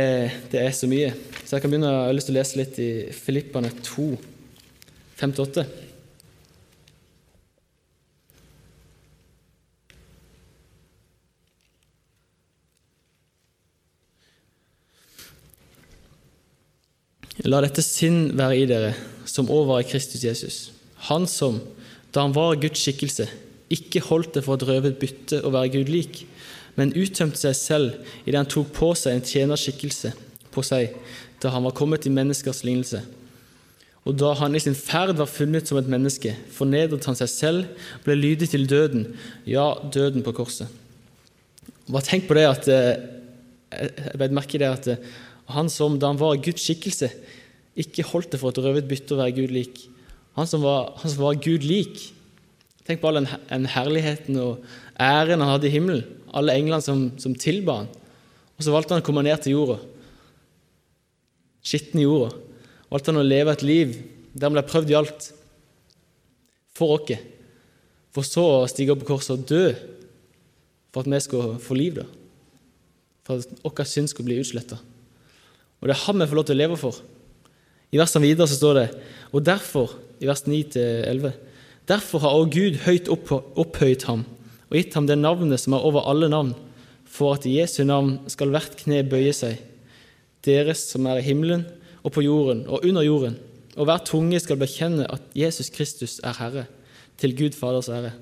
det, 0.52 0.60
er 0.60 0.74
så 0.76 0.86
mye. 0.90 1.08
Så 1.42 1.56
jeg 1.56 1.64
kan 1.64 1.72
begynne, 1.72 1.90
jeg 1.90 2.10
har 2.10 2.14
lyst 2.14 2.28
til 2.30 2.36
å 2.36 2.38
lese 2.38 2.60
litt 2.60 2.76
i 2.82 2.90
Filippane 3.14 3.72
2, 3.82 4.04
5-8. 5.18 5.64
La 17.42 17.58
dette 17.64 17.82
sinn 17.82 18.28
være 18.38 18.60
i 18.60 18.66
dere, 18.70 18.92
som 19.26 19.48
over 19.50 19.80
i 19.82 19.88
Kristus 19.88 20.22
Jesus. 20.22 20.58
Han 21.08 21.26
som, 21.26 21.58
da 22.14 22.22
han 22.22 22.34
var 22.36 22.60
Guds 22.62 22.78
skikkelse, 22.78 23.26
ikke 23.74 24.04
holdt 24.06 24.36
det 24.36 24.44
for 24.46 24.54
et 24.54 24.66
røvet 24.68 25.00
bytte 25.00 25.40
å 25.42 25.50
være 25.50 25.72
Gud 25.74 25.90
lik, 25.90 26.20
men 26.78 26.94
uttømte 26.94 27.40
seg 27.40 27.56
selv 27.58 28.22
idet 28.22 28.38
han 28.38 28.50
tok 28.50 28.70
på 28.76 28.92
seg 28.98 29.16
en 29.16 29.26
tjenerskikkelse 29.26 30.12
på 30.54 30.62
seg 30.66 30.94
da 31.42 31.50
han 31.50 31.66
var 31.66 31.74
kommet 31.76 32.06
i 32.06 32.12
menneskers 32.14 32.62
lignelse. 32.64 33.02
Og 34.04 34.14
da 34.20 34.30
han 34.38 34.54
i 34.54 34.62
sin 34.62 34.76
ferd 34.76 35.16
var 35.18 35.28
funnet 35.30 35.68
som 35.68 35.80
et 35.80 35.90
menneske, 35.90 36.36
fornedret 36.54 37.06
han 37.08 37.18
seg 37.18 37.30
selv, 37.32 37.84
ble 38.04 38.14
lydig 38.18 38.50
til 38.52 38.68
døden, 38.68 39.08
ja, 39.48 39.72
døden 39.92 40.24
på 40.24 40.34
korset. 40.36 40.70
Bare 41.88 42.04
tenk 42.06 42.28
på 42.28 42.36
det 42.38 42.46
at 42.48 42.68
eh, 42.72 42.94
Jeg 43.74 44.16
ble 44.16 44.28
merke 44.32 44.56
i 44.56 44.60
det 44.62 44.68
at 44.70 44.86
eh, 44.92 45.08
han 45.50 45.68
som 45.72 45.98
da 46.00 46.10
han 46.12 46.20
var 46.20 46.40
Guds 46.42 46.64
skikkelse, 46.64 47.10
ikke 47.74 48.06
holdt 48.06 48.32
det 48.34 48.40
for 48.40 48.54
et 48.54 48.60
røvet 48.62 48.88
bytte 48.88 49.16
å 49.16 49.20
være 49.20 49.34
Gud 49.40 49.54
lik. 49.54 49.80
Han 50.38 50.48
som 50.50 50.62
var, 50.64 50.92
han 51.00 51.10
som 51.10 51.24
var 51.24 51.40
Gud 51.42 51.66
lik. 51.66 52.00
Tenk 52.86 53.00
på 53.00 53.08
all 53.08 53.20
den, 53.20 53.28
den, 53.48 53.68
herligheten 53.70 54.38
og 54.42 54.64
æren 55.00 55.42
han 55.42 55.52
hadde 55.54 55.68
i 55.68 55.74
himmelen. 55.74 56.04
Alle 56.34 56.56
englene 56.58 56.82
som, 56.84 57.06
som 57.20 57.34
tilba 57.38 57.80
han. 57.82 57.90
Og 58.58 58.66
så 58.66 58.74
valgte 58.74 58.94
han 58.94 59.02
å 59.02 59.06
komme 59.06 59.24
ned 59.26 59.42
til 59.42 59.56
jorda. 59.56 59.78
Skitten 61.64 62.02
i 62.02 62.06
jorda. 62.06 62.34
Valgte 62.92 63.14
han 63.14 63.22
å 63.22 63.26
leve 63.26 63.54
et 63.54 63.64
liv 63.66 63.94
der 64.34 64.48
han 64.48 64.56
ble 64.56 64.66
prøvd 64.66 64.92
i 64.92 64.98
alt. 64.98 65.30
For 66.74 66.96
oss. 66.98 67.14
For 68.14 68.26
så 68.26 68.44
å 68.60 68.66
stige 68.70 68.94
opp 68.94 69.02
på 69.02 69.14
korset 69.14 69.34
og 69.34 69.46
dø 69.50 69.64
for 70.94 71.02
at 71.02 71.10
vi 71.10 71.18
skulle 71.22 71.58
få 71.58 71.74
liv. 71.74 71.96
da. 71.98 72.04
For 73.26 73.42
at 73.42 73.64
vår 73.64 73.88
synd 73.90 74.10
skulle 74.10 74.30
bli 74.30 74.38
utsletta. 74.42 74.78
Og 75.84 75.90
det 75.90 75.98
er 75.98 76.06
han 76.06 76.22
vi 76.22 76.26
får 76.30 76.38
lov 76.38 76.46
til 76.48 76.56
å 76.56 76.62
leve 76.62 76.76
for. 76.80 76.98
I 77.92 78.00
versene 78.00 78.24
videre 78.24 78.48
så 78.48 78.56
står 78.56 78.78
det 78.78 78.84
Og 79.36 79.44
derfor, 79.44 79.92
i 80.16 80.26
vers 80.26 80.46
9-11, 80.48 81.34
derfor 81.84 82.22
har 82.24 82.32
også 82.32 82.54
Gud 82.54 82.78
høyt 82.86 83.10
opphøyt 83.12 84.06
ham 84.08 84.24
og 84.70 84.78
gitt 84.78 84.94
ham 84.96 85.04
det 85.06 85.18
navnet 85.20 85.60
som 85.60 85.76
er 85.76 85.84
over 85.86 86.06
alle 86.08 86.26
navn, 86.32 86.54
for 87.04 87.36
at 87.36 87.44
i 87.46 87.58
Jesu 87.60 87.84
navn 87.86 88.16
skal 88.32 88.50
hvert 88.50 88.72
kne 88.80 89.02
bøye 89.06 89.30
seg, 89.36 89.60
deres 90.42 90.86
som 90.88 91.04
er 91.06 91.20
i 91.20 91.26
himmelen 91.28 91.66
og 92.00 92.14
på 92.16 92.24
jorden 92.24 92.64
og 92.66 92.82
under 92.82 93.04
jorden, 93.06 93.36
og 93.76 93.86
hver 93.86 94.02
tunge 94.08 94.40
skal 94.42 94.58
bekjenne 94.58 95.06
at 95.06 95.28
Jesus 95.36 95.70
Kristus 95.70 96.16
er 96.24 96.34
Herre, 96.40 96.64
til 97.20 97.36
Gud 97.38 97.54
Faders 97.54 97.92
ære. 97.92 98.16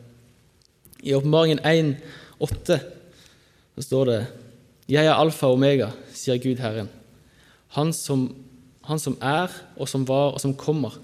I 1.01 1.15
Åpenbaringen 1.17 1.63
1,8 1.65 2.81
så 3.79 3.87
står 3.87 4.11
det 4.11 4.19
Jeg 4.93 5.07
er 5.07 5.15
alfa 5.15 5.49
og 5.49 5.57
omega, 5.57 5.89
sier 6.13 6.43
Gud 6.43 6.61
Herren 6.61 6.91
han 7.77 7.93
som, 7.97 8.27
han 8.89 9.01
som, 9.01 9.17
er, 9.25 9.53
og 9.81 9.89
som 9.89 10.05
var, 10.09 10.35
og 10.35 10.41
som 10.43 10.55
kommer. 10.59 10.99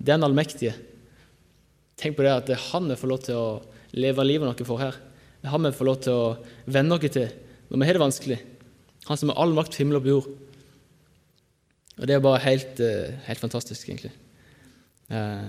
Er 0.00 0.12
den 0.12 0.24
allmektige. 0.26 0.74
Tenk 2.00 2.16
på 2.16 2.24
det 2.24 2.32
at 2.32 2.48
det 2.48 2.56
er 2.56 2.66
han 2.70 2.88
vi 2.88 2.98
får 2.98 3.10
lov 3.10 3.24
til 3.24 3.38
å 3.38 3.48
leve 3.96 4.24
livet 4.24 4.48
noe 4.48 4.68
for 4.68 4.80
her. 4.80 4.96
Det 5.40 5.48
er 5.48 5.54
han 5.54 5.64
vi 5.64 5.76
får 5.76 5.88
lov 5.88 5.98
til 6.04 6.16
å 6.16 6.28
venne 6.68 6.96
oss 6.96 7.12
til 7.12 7.28
når 7.70 7.78
vi 7.78 7.86
har 7.86 7.96
det 7.96 8.02
vanskelig. 8.02 8.38
Han 9.08 9.18
som 9.20 9.32
har 9.32 9.40
all 9.42 9.54
makt 9.56 9.76
på 9.76 9.82
himmel 9.82 10.00
og 10.00 10.08
jord. 10.10 10.30
Og 12.00 12.08
det 12.08 12.16
er 12.16 12.24
bare 12.24 12.42
helt, 12.42 12.80
eh, 12.80 13.16
helt 13.26 13.40
fantastisk, 13.40 13.88
egentlig. 13.88 14.12
Eh, 15.10 15.48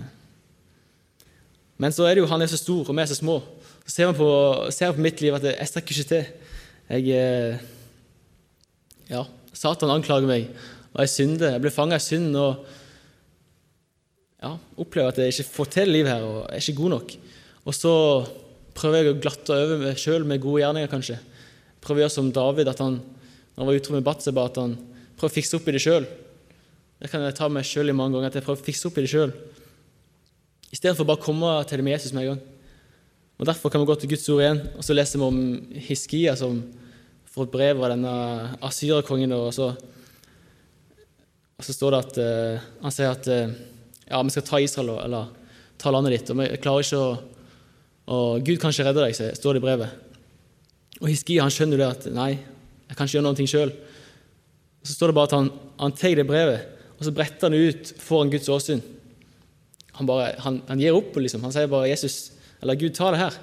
men 1.81 1.91
så 1.91 2.05
er 2.05 2.15
det 2.15 2.23
jo 2.23 2.29
han 2.29 2.41
er 2.41 2.51
så 2.51 2.59
stor, 2.59 2.83
og 2.87 2.95
vi 2.95 3.01
er 3.01 3.09
så 3.09 3.17
små. 3.17 3.41
Så 3.85 3.95
ser 3.95 4.05
man 4.11 4.15
på, 4.15 4.29
ser 4.71 4.91
på 4.91 5.01
mitt 5.01 5.21
liv 5.21 5.33
at 5.33 5.43
jeg 5.43 5.67
strekker 5.67 5.95
ikke 5.97 6.09
til. 6.11 6.25
Jeg 6.89 7.09
eh, 7.15 7.59
Ja, 9.09 9.25
Satan 9.53 9.91
anklager 9.91 10.29
meg, 10.29 10.47
og 10.93 11.03
jeg 11.03 11.13
synder. 11.13 11.55
Jeg 11.55 11.63
blir 11.63 11.73
fanga 11.75 11.99
i 11.99 12.03
synd 12.03 12.35
og 12.39 12.63
ja, 14.41 14.55
opplever 14.81 15.11
at 15.11 15.19
jeg 15.21 15.35
ikke 15.35 15.51
får 15.57 15.71
til 15.75 15.91
livet 15.93 16.11
her 16.11 16.23
og 16.25 16.37
jeg 16.39 16.57
er 16.57 16.63
ikke 16.63 16.79
god 16.81 16.93
nok. 16.95 17.15
Og 17.61 17.77
så 17.77 17.93
prøver 18.77 18.97
jeg 18.97 19.13
å 19.13 19.19
glatte 19.21 19.57
over 19.57 19.83
meg 19.83 19.99
sjøl 20.01 20.25
med 20.27 20.41
gode 20.41 20.63
gjerninger, 20.63 20.89
kanskje. 20.91 21.19
Prøver 21.81 22.01
å 22.01 22.05
gjøre 22.05 22.15
som 22.15 22.31
David, 22.33 22.71
at 22.71 22.81
han, 22.81 22.97
når 23.53 23.61
han 23.61 23.69
var 23.69 23.79
utro 23.79 23.95
med 23.95 24.05
Batseba, 24.07 24.47
at 24.47 24.59
han 24.61 24.75
prøver 25.19 25.29
å 25.29 25.35
fikse 25.35 25.57
opp 25.57 25.67
i 25.69 25.75
det 25.75 25.83
sjøl. 25.83 26.07
Det 27.01 27.09
kan 27.11 27.23
jeg 27.25 27.37
ta 27.37 27.49
meg 27.49 27.67
sjøl 27.67 27.91
i 27.91 27.97
mange 27.97 28.15
ganger, 28.15 28.31
at 28.31 28.39
jeg 28.39 28.45
prøver 28.45 28.61
å 28.61 28.67
fikse 28.69 28.89
opp 28.89 28.97
i 28.97 29.05
det 29.05 29.11
sjøl. 29.11 29.35
Istedenfor 30.71 31.07
bare 31.09 31.19
å 31.19 31.25
komme 31.25 31.53
til 31.67 31.81
det 31.81 31.85
med 31.85 31.97
Jesus 31.97 32.13
med 32.15 32.23
en 32.23 32.33
gang. 32.33 32.41
Og 33.41 33.47
Derfor 33.49 33.73
kan 33.73 33.81
vi 33.81 33.89
gå 33.89 33.95
til 33.97 34.11
Guds 34.13 34.29
ord 34.29 34.43
igjen, 34.43 34.61
og 34.77 34.85
så 34.85 34.95
leser 34.95 35.17
vi 35.17 35.25
om 35.27 35.39
Hiskia 35.87 36.35
som 36.37 36.61
får 37.31 37.47
et 37.47 37.55
brev 37.55 37.81
av 37.81 37.93
denne 37.93 38.13
asyrerkongen. 38.67 39.33
Og 39.37 39.51
så, 39.55 39.71
og 41.57 41.67
så 41.67 41.75
står 41.75 41.95
det 41.95 42.01
at 42.05 42.21
uh, 42.21 42.69
han 42.85 42.95
sier 42.95 43.11
at 43.11 43.29
uh, 43.31 43.59
ja, 44.07 44.21
vi 44.21 44.33
skal 44.35 44.47
ta 44.47 44.61
Israel, 44.61 44.95
eller 45.05 45.31
ta 45.81 45.93
landet 45.93 46.17
ditt. 46.17 46.33
Og 46.33 46.41
vi 46.41 46.49
klarer 46.61 46.87
ikke 46.87 47.03
å 47.03 47.11
og 48.11 48.41
Gud 48.43 48.59
kan 48.59 48.73
ikke 48.73 48.87
redde 48.87 49.03
deg, 49.05 49.19
står 49.37 49.55
det 49.55 49.61
i 49.61 49.63
brevet. 49.63 49.91
Og 51.01 51.07
Hiskia 51.09 51.45
han 51.45 51.53
skjønner 51.53 51.77
jo 51.77 51.83
det 51.83 51.91
at 51.91 52.07
nei, 52.13 52.31
jeg 52.89 52.97
kan 52.97 53.07
ikke 53.07 53.17
gjøre 53.17 53.27
noe 53.27 53.51
sjøl. 53.51 53.71
Så 54.81 54.95
står 54.97 55.11
det 55.11 55.17
bare 55.17 55.29
at 55.29 55.35
han, 55.37 55.51
han 55.79 55.95
tar 55.95 56.17
det 56.17 56.25
brevet, 56.27 56.65
og 56.97 57.05
så 57.05 57.13
bretter 57.15 57.47
han 57.47 57.55
det 57.55 57.61
ut 57.69 57.93
foran 58.01 58.33
Guds 58.33 58.49
åsyn. 58.51 58.81
Han, 59.99 60.09
bare, 60.09 60.33
han, 60.41 60.59
han 60.67 60.81
gir 60.81 60.97
opp. 60.97 61.15
liksom. 61.15 61.43
Han 61.45 61.53
sier 61.53 61.69
bare 61.71 61.89
'Jesus, 61.91 62.33
eller 62.61 62.75
Gud, 62.79 62.93
ta 62.95 63.11
det 63.11 63.21
her'. 63.21 63.39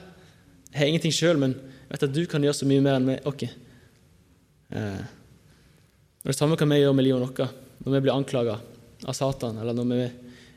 Jeg 0.72 0.80
har 0.80 0.90
ingenting 0.90 1.14
sjøl, 1.14 1.38
men 1.38 1.54
jeg 1.54 1.94
vet 1.94 2.06
at 2.08 2.14
du 2.14 2.26
kan 2.26 2.42
gjøre 2.42 2.58
så 2.58 2.68
mye 2.68 2.84
mer 2.84 2.98
enn 2.98 3.08
meg. 3.08 3.24
Ok. 3.26 3.46
Eh, 4.70 5.00
er 6.24 6.32
Det 6.32 6.36
samme 6.36 6.56
kan 6.56 6.68
vi 6.68 6.80
gjøre 6.82 6.96
med 6.96 7.06
livet 7.06 7.22
vårt 7.24 7.54
når 7.84 7.94
vi 7.94 8.00
blir 8.04 8.14
anklaga 8.14 8.58
av 9.06 9.14
Satan, 9.14 9.58
eller 9.58 9.72
når 9.72 9.86
vi 9.92 10.00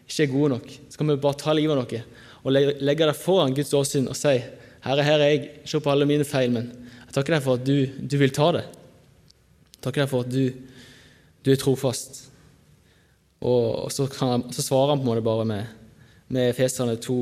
ikke 0.10 0.24
er 0.24 0.32
gode 0.34 0.50
nok. 0.56 0.72
Så 0.89 0.98
kan 0.98 1.08
vi 1.08 1.15
bare 1.22 1.39
ta 1.39 1.53
livet 1.53 1.77
av 1.77 1.84
noe 1.84 2.03
og 2.41 2.56
legge 2.82 3.06
det 3.06 3.15
foran 3.20 3.53
Guds 3.53 3.74
åsyn 3.77 4.10
og 4.10 4.18
si 4.18 4.39
Herre, 4.82 5.03
her 5.06 5.22
er 5.22 5.30
jeg, 5.30 5.50
se 5.70 5.77
på 5.77 5.91
alle 5.91 6.08
mine 6.10 6.25
feil, 6.25 6.50
men 6.50 6.72
jeg 7.06 7.13
takker 7.13 7.36
deg 7.36 7.44
for 7.46 7.60
at 7.60 7.65
du, 7.68 7.86
du 7.86 8.15
vil 8.18 8.34
ta 8.34 8.48
det. 8.56 8.63
Jeg 9.75 9.84
takker 9.86 10.01
deg 10.01 10.10
for 10.10 10.25
at 10.25 10.32
du, 10.34 10.72
du 11.46 11.51
er 11.53 11.60
trofast. 11.62 12.18
Og 13.46 13.91
så, 13.94 14.08
han, 14.24 14.48
så, 14.50 14.65
svarer 14.65 14.96
han 14.96 15.03
på 15.03 15.06
en 15.06 15.12
måte 15.12 15.25
bare 15.25 15.46
med, 15.46 15.70
med 16.34 16.56
Feserne 16.58 16.98
2, 16.98 17.18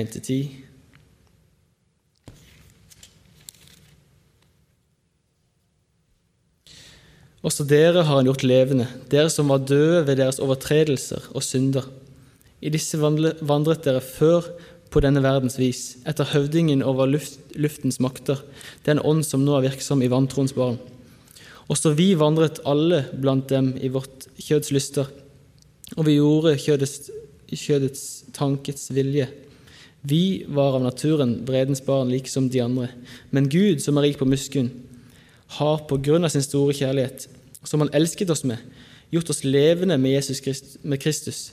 1-10. 0.00 0.40
Også 7.40 7.64
dere 7.64 8.02
har 8.04 8.18
han 8.18 8.28
gjort 8.28 8.44
levende, 8.44 8.86
dere 9.08 9.30
som 9.32 9.48
var 9.48 9.62
døde 9.64 10.02
ved 10.04 10.18
deres 10.20 10.40
overtredelser 10.44 11.30
og 11.32 11.44
synder. 11.44 11.86
I 12.60 12.68
disse 12.68 13.00
vandret 13.00 13.86
dere 13.86 14.02
før 14.04 14.50
på 14.92 15.00
denne 15.00 15.22
verdens 15.24 15.56
vis, 15.56 15.96
etter 16.08 16.28
høvdingen 16.34 16.82
over 16.84 17.08
luft, 17.08 17.38
luftens 17.56 18.00
makter, 18.02 18.42
den 18.84 19.00
ånd 19.00 19.24
som 19.24 19.44
nå 19.46 19.54
er 19.56 19.70
virksom 19.70 20.02
i 20.04 20.10
vantroens 20.12 20.52
barn. 20.52 20.76
Også 21.70 21.94
vi 21.96 22.12
vandret 22.18 22.60
alle 22.68 23.04
blant 23.14 23.48
dem 23.48 23.72
i 23.80 23.88
vårt 23.94 24.26
kjøds 24.42 24.72
lyster, 24.74 25.08
og 25.96 26.04
vi 26.06 26.18
gjorde 26.18 26.58
kjødets, 26.60 27.08
kjødets 27.54 28.04
tankets 28.36 28.90
vilje. 28.92 29.30
Vi 30.02 30.44
var 30.48 30.76
av 30.76 30.84
naturen 30.84 31.38
vredens 31.48 31.80
barn, 31.86 32.10
like 32.12 32.28
som 32.28 32.50
de 32.50 32.60
andre. 32.64 32.90
Men 33.30 33.48
Gud, 33.48 33.80
som 33.80 33.96
er 33.96 34.10
rik 34.10 34.20
på 34.20 34.28
musken, 34.28 34.70
har 35.56 35.82
på 35.90 35.98
grunn 35.98 36.24
av 36.26 36.32
sin 36.32 36.44
store 36.44 36.74
kjærlighet, 36.76 37.26
som 37.64 37.82
Han 37.82 37.92
elsket 37.96 38.30
oss 38.30 38.44
med, 38.44 38.58
gjort 39.10 39.30
oss 39.30 39.44
levende 39.44 39.98
med, 39.98 40.12
Jesus 40.12 40.40
Christ, 40.42 40.78
med 40.82 41.00
Kristus. 41.02 41.52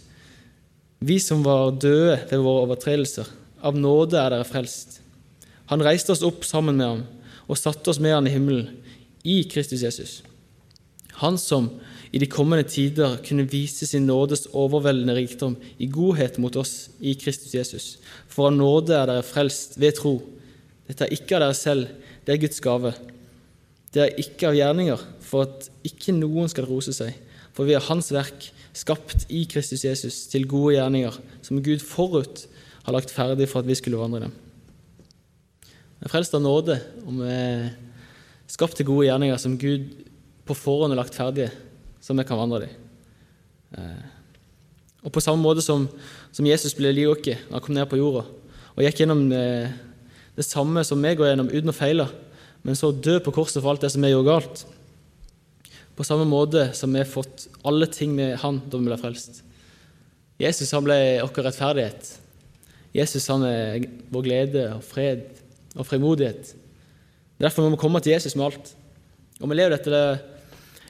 Vi 1.00 1.20
som 1.20 1.44
var 1.46 1.72
døde 1.72 2.20
ved 2.30 2.40
våre 2.40 2.66
overtredelser, 2.68 3.28
av 3.62 3.76
nåde 3.78 4.18
er 4.18 4.34
dere 4.34 4.46
frelst. 4.48 5.00
Han 5.68 5.84
reiste 5.84 6.14
oss 6.14 6.24
opp 6.26 6.46
sammen 6.46 6.78
med 6.78 6.88
ham 6.88 7.04
og 7.48 7.60
satte 7.60 7.90
oss 7.90 8.00
med 8.00 8.14
han 8.14 8.28
i 8.28 8.34
himmelen, 8.34 8.70
i 9.24 9.44
Kristus 9.50 9.84
Jesus. 9.84 10.22
Han 11.20 11.38
som 11.42 11.70
i 12.12 12.20
de 12.22 12.30
kommende 12.30 12.68
tider 12.70 13.18
kunne 13.26 13.48
vise 13.50 13.88
sin 13.90 14.06
nådes 14.08 14.48
overveldende 14.56 15.16
rikdom 15.18 15.58
i 15.78 15.90
godhet 15.92 16.38
mot 16.40 16.56
oss 16.56 16.90
i 17.00 17.16
Kristus 17.20 17.56
Jesus. 17.58 17.88
For 18.30 18.48
av 18.48 18.56
nåde 18.56 18.96
er 18.96 19.10
dere 19.10 19.26
frelst 19.26 19.76
ved 19.82 19.98
tro. 19.98 20.16
Dette 20.88 21.08
er 21.08 21.16
ikke 21.18 21.36
av 21.38 21.48
dere 21.48 21.58
selv, 21.58 21.90
det 22.24 22.36
er 22.36 22.44
Guds 22.46 22.64
gave. 22.64 22.94
Det 23.94 24.04
er 24.04 24.20
ikke 24.22 24.50
av 24.50 24.58
gjerninger, 24.58 25.04
for 25.24 25.48
at 25.48 25.70
ikke 25.88 26.16
noen 26.16 26.50
skal 26.52 26.68
rose 26.68 26.94
seg. 26.96 27.16
For 27.56 27.68
vi 27.68 27.76
er 27.78 27.86
Hans 27.88 28.12
verk, 28.14 28.50
skapt 28.78 29.26
i 29.34 29.46
Kristus 29.50 29.86
Jesus 29.88 30.26
til 30.30 30.46
gode 30.50 30.76
gjerninger, 30.76 31.16
som 31.42 31.64
Gud 31.66 31.82
forut 31.82 32.44
har 32.86 32.96
lagt 32.96 33.12
ferdig 33.12 33.48
for 33.50 33.64
at 33.64 33.70
vi 33.70 33.78
skulle 33.80 34.00
vandre 34.00 34.22
i 34.22 34.26
dem. 34.28 34.36
Vi 35.98 36.06
er 36.06 36.14
frelst 36.14 36.36
av 36.38 36.44
nåde, 36.44 36.78
og 37.06 37.16
vi 37.18 37.32
er 37.34 37.72
skapt 38.52 38.78
til 38.78 38.88
gode 38.88 39.08
gjerninger 39.08 39.40
som 39.42 39.58
Gud 39.60 39.90
på 40.48 40.56
forhånd 40.56 40.94
har 40.94 41.02
lagt 41.02 41.18
ferdige, 41.18 41.50
så 42.00 42.16
vi 42.16 42.28
kan 42.28 42.40
vandre 42.40 42.68
dem. 42.68 42.76
Eh, 43.78 44.06
og 45.04 45.12
på 45.14 45.24
samme 45.24 45.44
måte 45.44 45.64
som, 45.64 45.88
som 46.32 46.48
Jesus 46.48 46.76
ble 46.78 46.94
oss 47.10 47.24
da 47.26 47.36
han 47.52 47.64
kom 47.64 47.76
ned 47.76 47.90
på 47.90 48.00
jorda 48.00 48.24
og 48.78 48.86
gikk 48.86 49.02
gjennom 49.02 49.26
det, 49.32 49.42
eh, 49.42 49.76
det 50.38 50.46
samme 50.46 50.84
som 50.86 51.02
vi 51.02 51.16
går 51.18 51.32
gjennom 51.32 51.50
uten 51.50 51.72
å 51.72 51.74
feile, 51.74 52.06
men 52.68 52.76
så 52.76 52.92
dø 52.92 53.16
på 53.24 53.32
korset 53.32 53.62
for 53.62 53.72
alt 53.72 53.86
det 53.86 53.94
som 53.94 54.04
vi 54.04 54.12
gjorde 54.12 54.28
galt. 54.28 54.66
På 55.96 56.04
samme 56.04 56.26
måte 56.28 56.68
som 56.76 56.92
vi 56.92 57.00
har 57.00 57.08
fått 57.08 57.48
alle 57.66 57.88
ting 57.88 58.12
med 58.16 58.36
Han 58.44 58.60
da 58.68 58.78
vi 58.78 58.90
ble 58.90 58.98
frelst. 59.00 59.40
Jesus 60.38 60.74
han 60.76 60.84
ble 60.86 60.98
vår 61.24 61.48
rettferdighet. 61.48 62.10
Jesus 62.94 63.26
han 63.32 63.46
er 63.48 63.88
vår 64.12 64.26
glede 64.26 64.66
og 64.76 64.84
fred 64.86 65.24
og 65.78 65.88
frimodighet. 65.88 66.52
Derfor 67.40 67.64
må 67.64 67.72
vi 67.78 67.82
komme 67.82 68.02
til 68.04 68.18
Jesus 68.18 68.36
med 68.36 68.50
alt. 68.50 68.74
Og 69.40 69.48
vi 69.48 69.58
lever 69.58 69.78
dette 69.78 70.04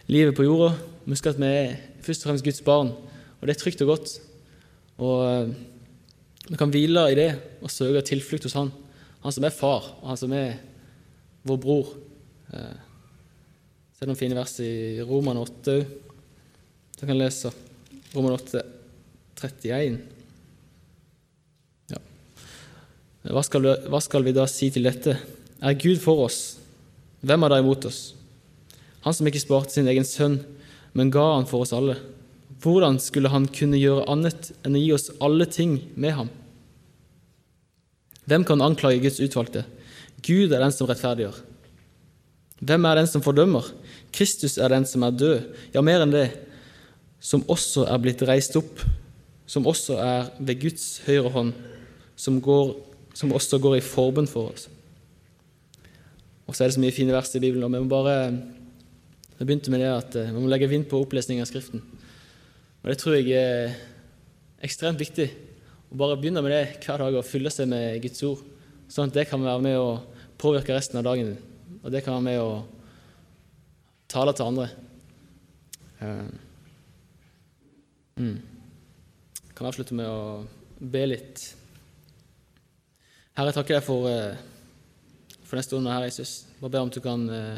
livet 0.09 0.35
på 0.35 0.47
jorda. 0.47 0.73
Vi 1.05 1.13
husker 1.13 1.35
at 1.35 1.39
vi 1.39 1.51
er 1.51 1.77
først 2.03 2.25
og 2.25 2.31
fremst 2.31 2.47
Guds 2.47 2.63
barn, 2.65 2.89
og 3.37 3.47
det 3.47 3.53
er 3.53 3.61
trygt 3.61 3.83
og 3.85 3.93
godt. 3.93 4.13
Og 4.97 5.17
eh, 5.27 5.53
vi 6.47 6.59
kan 6.59 6.73
hvile 6.73 7.05
i 7.11 7.19
det 7.19 7.29
og 7.61 7.71
søke 7.71 8.01
tilflukt 8.07 8.49
hos 8.49 8.57
Han. 8.57 8.73
Han 9.21 9.35
som 9.35 9.45
er 9.45 9.55
far, 9.55 9.93
og 10.01 10.09
han 10.09 10.19
som 10.19 10.33
er 10.33 10.57
vår 11.47 11.61
bror. 11.63 11.93
Eh, 12.53 12.75
så 13.93 14.03
er 14.03 14.05
det 14.05 14.11
noen 14.11 14.19
fine 14.19 14.37
vers 14.37 14.53
i 14.61 14.73
Roman 15.07 15.39
8 15.41 15.77
òg. 15.77 15.95
Du 16.97 17.05
kan 17.05 17.17
lese 17.17 17.51
Roman 18.15 18.33
8, 18.33 18.61
31. 19.37 19.97
Ja. 21.93 21.99
Hva 23.29 23.43
skal, 23.45 23.67
hva 23.85 24.01
skal 24.01 24.25
vi 24.25 24.33
da 24.33 24.47
si 24.49 24.71
til 24.73 24.87
dette? 24.89 25.17
Er 25.61 25.77
Gud 25.77 26.01
for 26.01 26.25
oss? 26.25 26.57
Hvem 27.21 27.45
er 27.45 27.53
da 27.53 27.59
imot 27.61 27.85
oss? 27.89 28.01
Han 29.05 29.13
som 29.13 29.29
ikke 29.29 29.43
sparte 29.43 29.75
sin 29.75 29.89
egen 29.89 30.05
sønn, 30.05 30.39
men 30.97 31.13
ga 31.13 31.23
han 31.35 31.45
for 31.49 31.65
oss 31.65 31.73
alle. 31.75 31.99
Hvordan 32.63 32.97
skulle 33.01 33.29
han 33.29 33.45
kunne 33.53 33.77
gjøre 33.77 34.07
annet 34.09 34.51
enn 34.65 34.77
å 34.77 34.81
gi 34.81 34.91
oss 34.95 35.11
alle 35.21 35.45
ting 35.45 35.77
med 35.95 36.15
ham? 36.17 36.31
Hvem 38.27 38.43
kan 38.47 38.63
anklage 38.65 39.03
Guds 39.05 39.21
utvalgte? 39.23 39.63
Gud 40.25 40.51
er 40.51 40.63
den 40.63 40.73
som 40.73 40.89
rettferdiggjør. 40.89 41.37
Hvem 42.57 42.85
er 42.89 42.97
den 42.97 43.09
som 43.09 43.21
fordømmer? 43.21 43.67
Kristus 44.13 44.57
er 44.57 44.73
den 44.73 44.85
som 44.89 45.03
er 45.05 45.13
død, 45.13 45.49
ja, 45.75 45.83
mer 45.85 46.05
enn 46.05 46.13
det, 46.13 46.27
som 47.21 47.45
også 47.49 47.85
er 47.89 48.01
blitt 48.01 48.23
reist 48.25 48.55
opp, 48.57 48.81
som 49.47 49.67
også 49.69 49.97
er 50.01 50.31
ved 50.39 50.61
Guds 50.63 50.87
høyre 51.05 51.31
hånd, 51.33 51.53
som, 52.17 52.41
går, 52.41 52.73
som 53.17 53.33
også 53.35 53.59
går 53.61 53.77
i 53.77 53.85
forbund 53.85 54.29
for 54.31 54.51
oss. 54.53 54.67
Og 56.47 56.55
så 56.55 56.63
er 56.63 56.69
det 56.69 56.77
så 56.77 56.81
mye 56.81 56.95
fine 56.95 57.13
vers 57.13 57.33
i 57.35 57.43
Bibelen, 57.43 57.65
og 57.67 57.73
vi 57.73 57.83
må 57.83 57.91
bare 57.91 58.17
Jeg 59.37 59.45
begynte 59.45 59.69
med 59.69 59.83
det 59.83 59.89
at 59.93 60.15
eh, 60.17 60.31
vi 60.33 60.39
må 60.41 60.47
legge 60.49 60.65
vind 60.65 60.87
på 60.89 60.97
opplesning 60.97 61.37
av 61.37 61.45
Skriften. 61.45 61.83
Og 62.81 62.87
det 62.89 62.95
tror 62.97 63.13
jeg 63.19 63.35
er 63.37 63.75
ekstremt 64.65 64.97
viktig. 64.97 65.27
Å 65.93 65.97
bare 65.99 66.15
begynne 66.17 66.41
med 66.41 66.55
det 66.55 66.79
hver 66.81 67.03
dag 67.03 67.17
og 67.19 67.27
fylle 67.27 67.51
seg 67.53 67.69
med 67.69 67.99
Guds 68.01 68.23
ord, 68.25 68.41
sånn 68.91 69.11
at 69.11 69.17
det 69.17 69.27
kan 69.29 69.43
være 69.43 69.63
med 69.63 69.77
å 69.79 69.89
påvirke 70.39 70.75
resten 70.75 70.99
av 70.99 71.05
dagen 71.07 71.33
din. 71.33 71.79
Og 71.83 71.91
det 71.93 72.03
kan 72.05 72.17
være 72.17 72.27
med 72.27 72.41
å 72.41 72.51
tale 74.11 74.33
til 74.35 74.47
andre. 74.47 74.67
Uh, 76.01 76.29
mm. 78.19 78.37
Jeg 79.47 79.55
kan 79.57 79.69
avslutte 79.69 79.97
med 79.97 80.07
å 80.09 80.45
be 80.79 81.05
litt. 81.09 81.47
Herre, 83.37 83.49
jeg 83.49 83.57
takker 83.59 83.79
deg 83.79 83.85
for, 83.85 84.07
uh, 84.07 85.41
for 85.43 85.59
neste 85.59 85.73
stund 85.73 85.89
her, 85.91 86.05
Jesus. 86.07 86.39
Bare 86.61 86.75
be 86.75 86.85
om 86.85 86.93
du 86.93 87.01
kan 87.03 87.27
uh, 87.29 87.57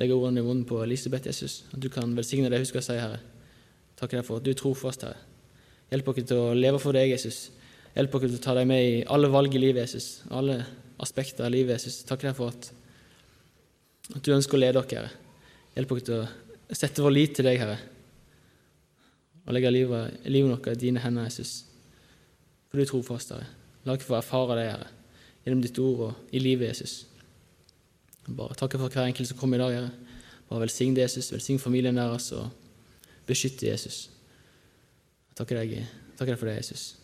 legge 0.00 0.16
ordene 0.16 0.42
i 0.42 0.46
munnen 0.46 0.66
på 0.68 0.80
Elisabeth, 0.84 1.28
Jesus. 1.28 1.62
At 1.72 1.82
du 1.82 1.90
kan 1.92 2.16
velsigne 2.16 2.50
det 2.50 2.62
hun 2.62 2.70
skal 2.70 2.86
si, 2.86 2.98
Herre. 2.98 3.20
Takker 3.98 4.20
deg 4.20 4.26
for 4.26 4.40
at 4.40 4.46
du 4.46 4.50
er 4.54 4.58
trofast, 4.58 5.06
Herre. 5.06 5.20
Hjelp 5.92 6.08
oss 6.10 6.24
til 6.26 6.40
å 6.40 6.54
leve 6.56 6.80
for 6.82 6.96
deg, 6.96 7.12
Jesus. 7.12 7.50
Hjelp 7.94 8.14
oss 8.16 8.24
til 8.26 8.38
å 8.38 8.42
ta 8.42 8.54
deg 8.58 8.66
med 8.66 8.82
i 8.84 8.94
alle 9.14 9.30
valg 9.30 9.54
i 9.54 9.60
livet, 9.62 9.86
Jesus. 9.86 10.24
Alle 10.34 10.62
aspekter 11.02 11.46
av 11.46 11.52
livet, 11.54 11.78
Jesus. 11.78 12.02
Takk 12.08 12.26
deg 12.26 12.34
for 12.38 12.54
at 12.54 12.72
at 14.12 14.20
du 14.20 14.34
ønsker 14.34 14.58
å 14.58 14.60
lede 14.60 14.80
oss, 14.80 14.90
Herre. 14.92 15.12
Hjelp 15.74 15.92
oss 15.94 16.04
til 16.04 16.20
å 16.20 16.76
sette 16.76 17.04
vår 17.04 17.14
lit 17.14 17.36
til 17.36 17.46
deg, 17.48 17.60
Herre, 17.62 17.78
og 19.44 19.52
legge 19.56 19.72
livet, 19.72 20.18
livet 20.28 20.52
vårt 20.52 20.68
i 20.72 20.80
dine 20.80 21.02
hender, 21.02 21.28
Jesus. 21.28 21.64
For 22.68 22.78
du 22.80 22.84
er 22.84 22.90
trofast, 22.90 23.32
Herre. 23.32 23.48
La 23.84 23.96
oss 23.96 24.04
få 24.04 24.18
erfare 24.18 24.58
det, 24.58 24.66
Herre, 24.68 24.90
gjennom 25.44 25.62
ditt 25.64 25.80
ord 25.80 26.02
og 26.08 26.34
i 26.36 26.42
livet, 26.42 26.72
Jesus. 26.72 27.04
Bare 28.24 28.56
takk 28.56 28.76
for 28.76 28.92
hver 28.92 29.08
enkelt 29.08 29.30
som 29.30 29.40
kommer 29.40 29.60
i 29.60 29.64
dag, 29.64 29.78
Herre. 29.78 30.18
Bare 30.50 30.66
velsign 30.66 30.96
Jesus, 30.96 31.32
velsign 31.32 31.60
familien 31.60 31.96
deres 31.96 32.30
og 32.36 32.50
beskytte 33.28 33.70
Jesus. 33.70 34.10
Takker 35.34 35.62
deg, 35.62 35.88
takker 36.18 36.34
deg 36.34 36.40
for 36.40 36.52
det, 36.52 36.58
Jesus. 36.60 37.03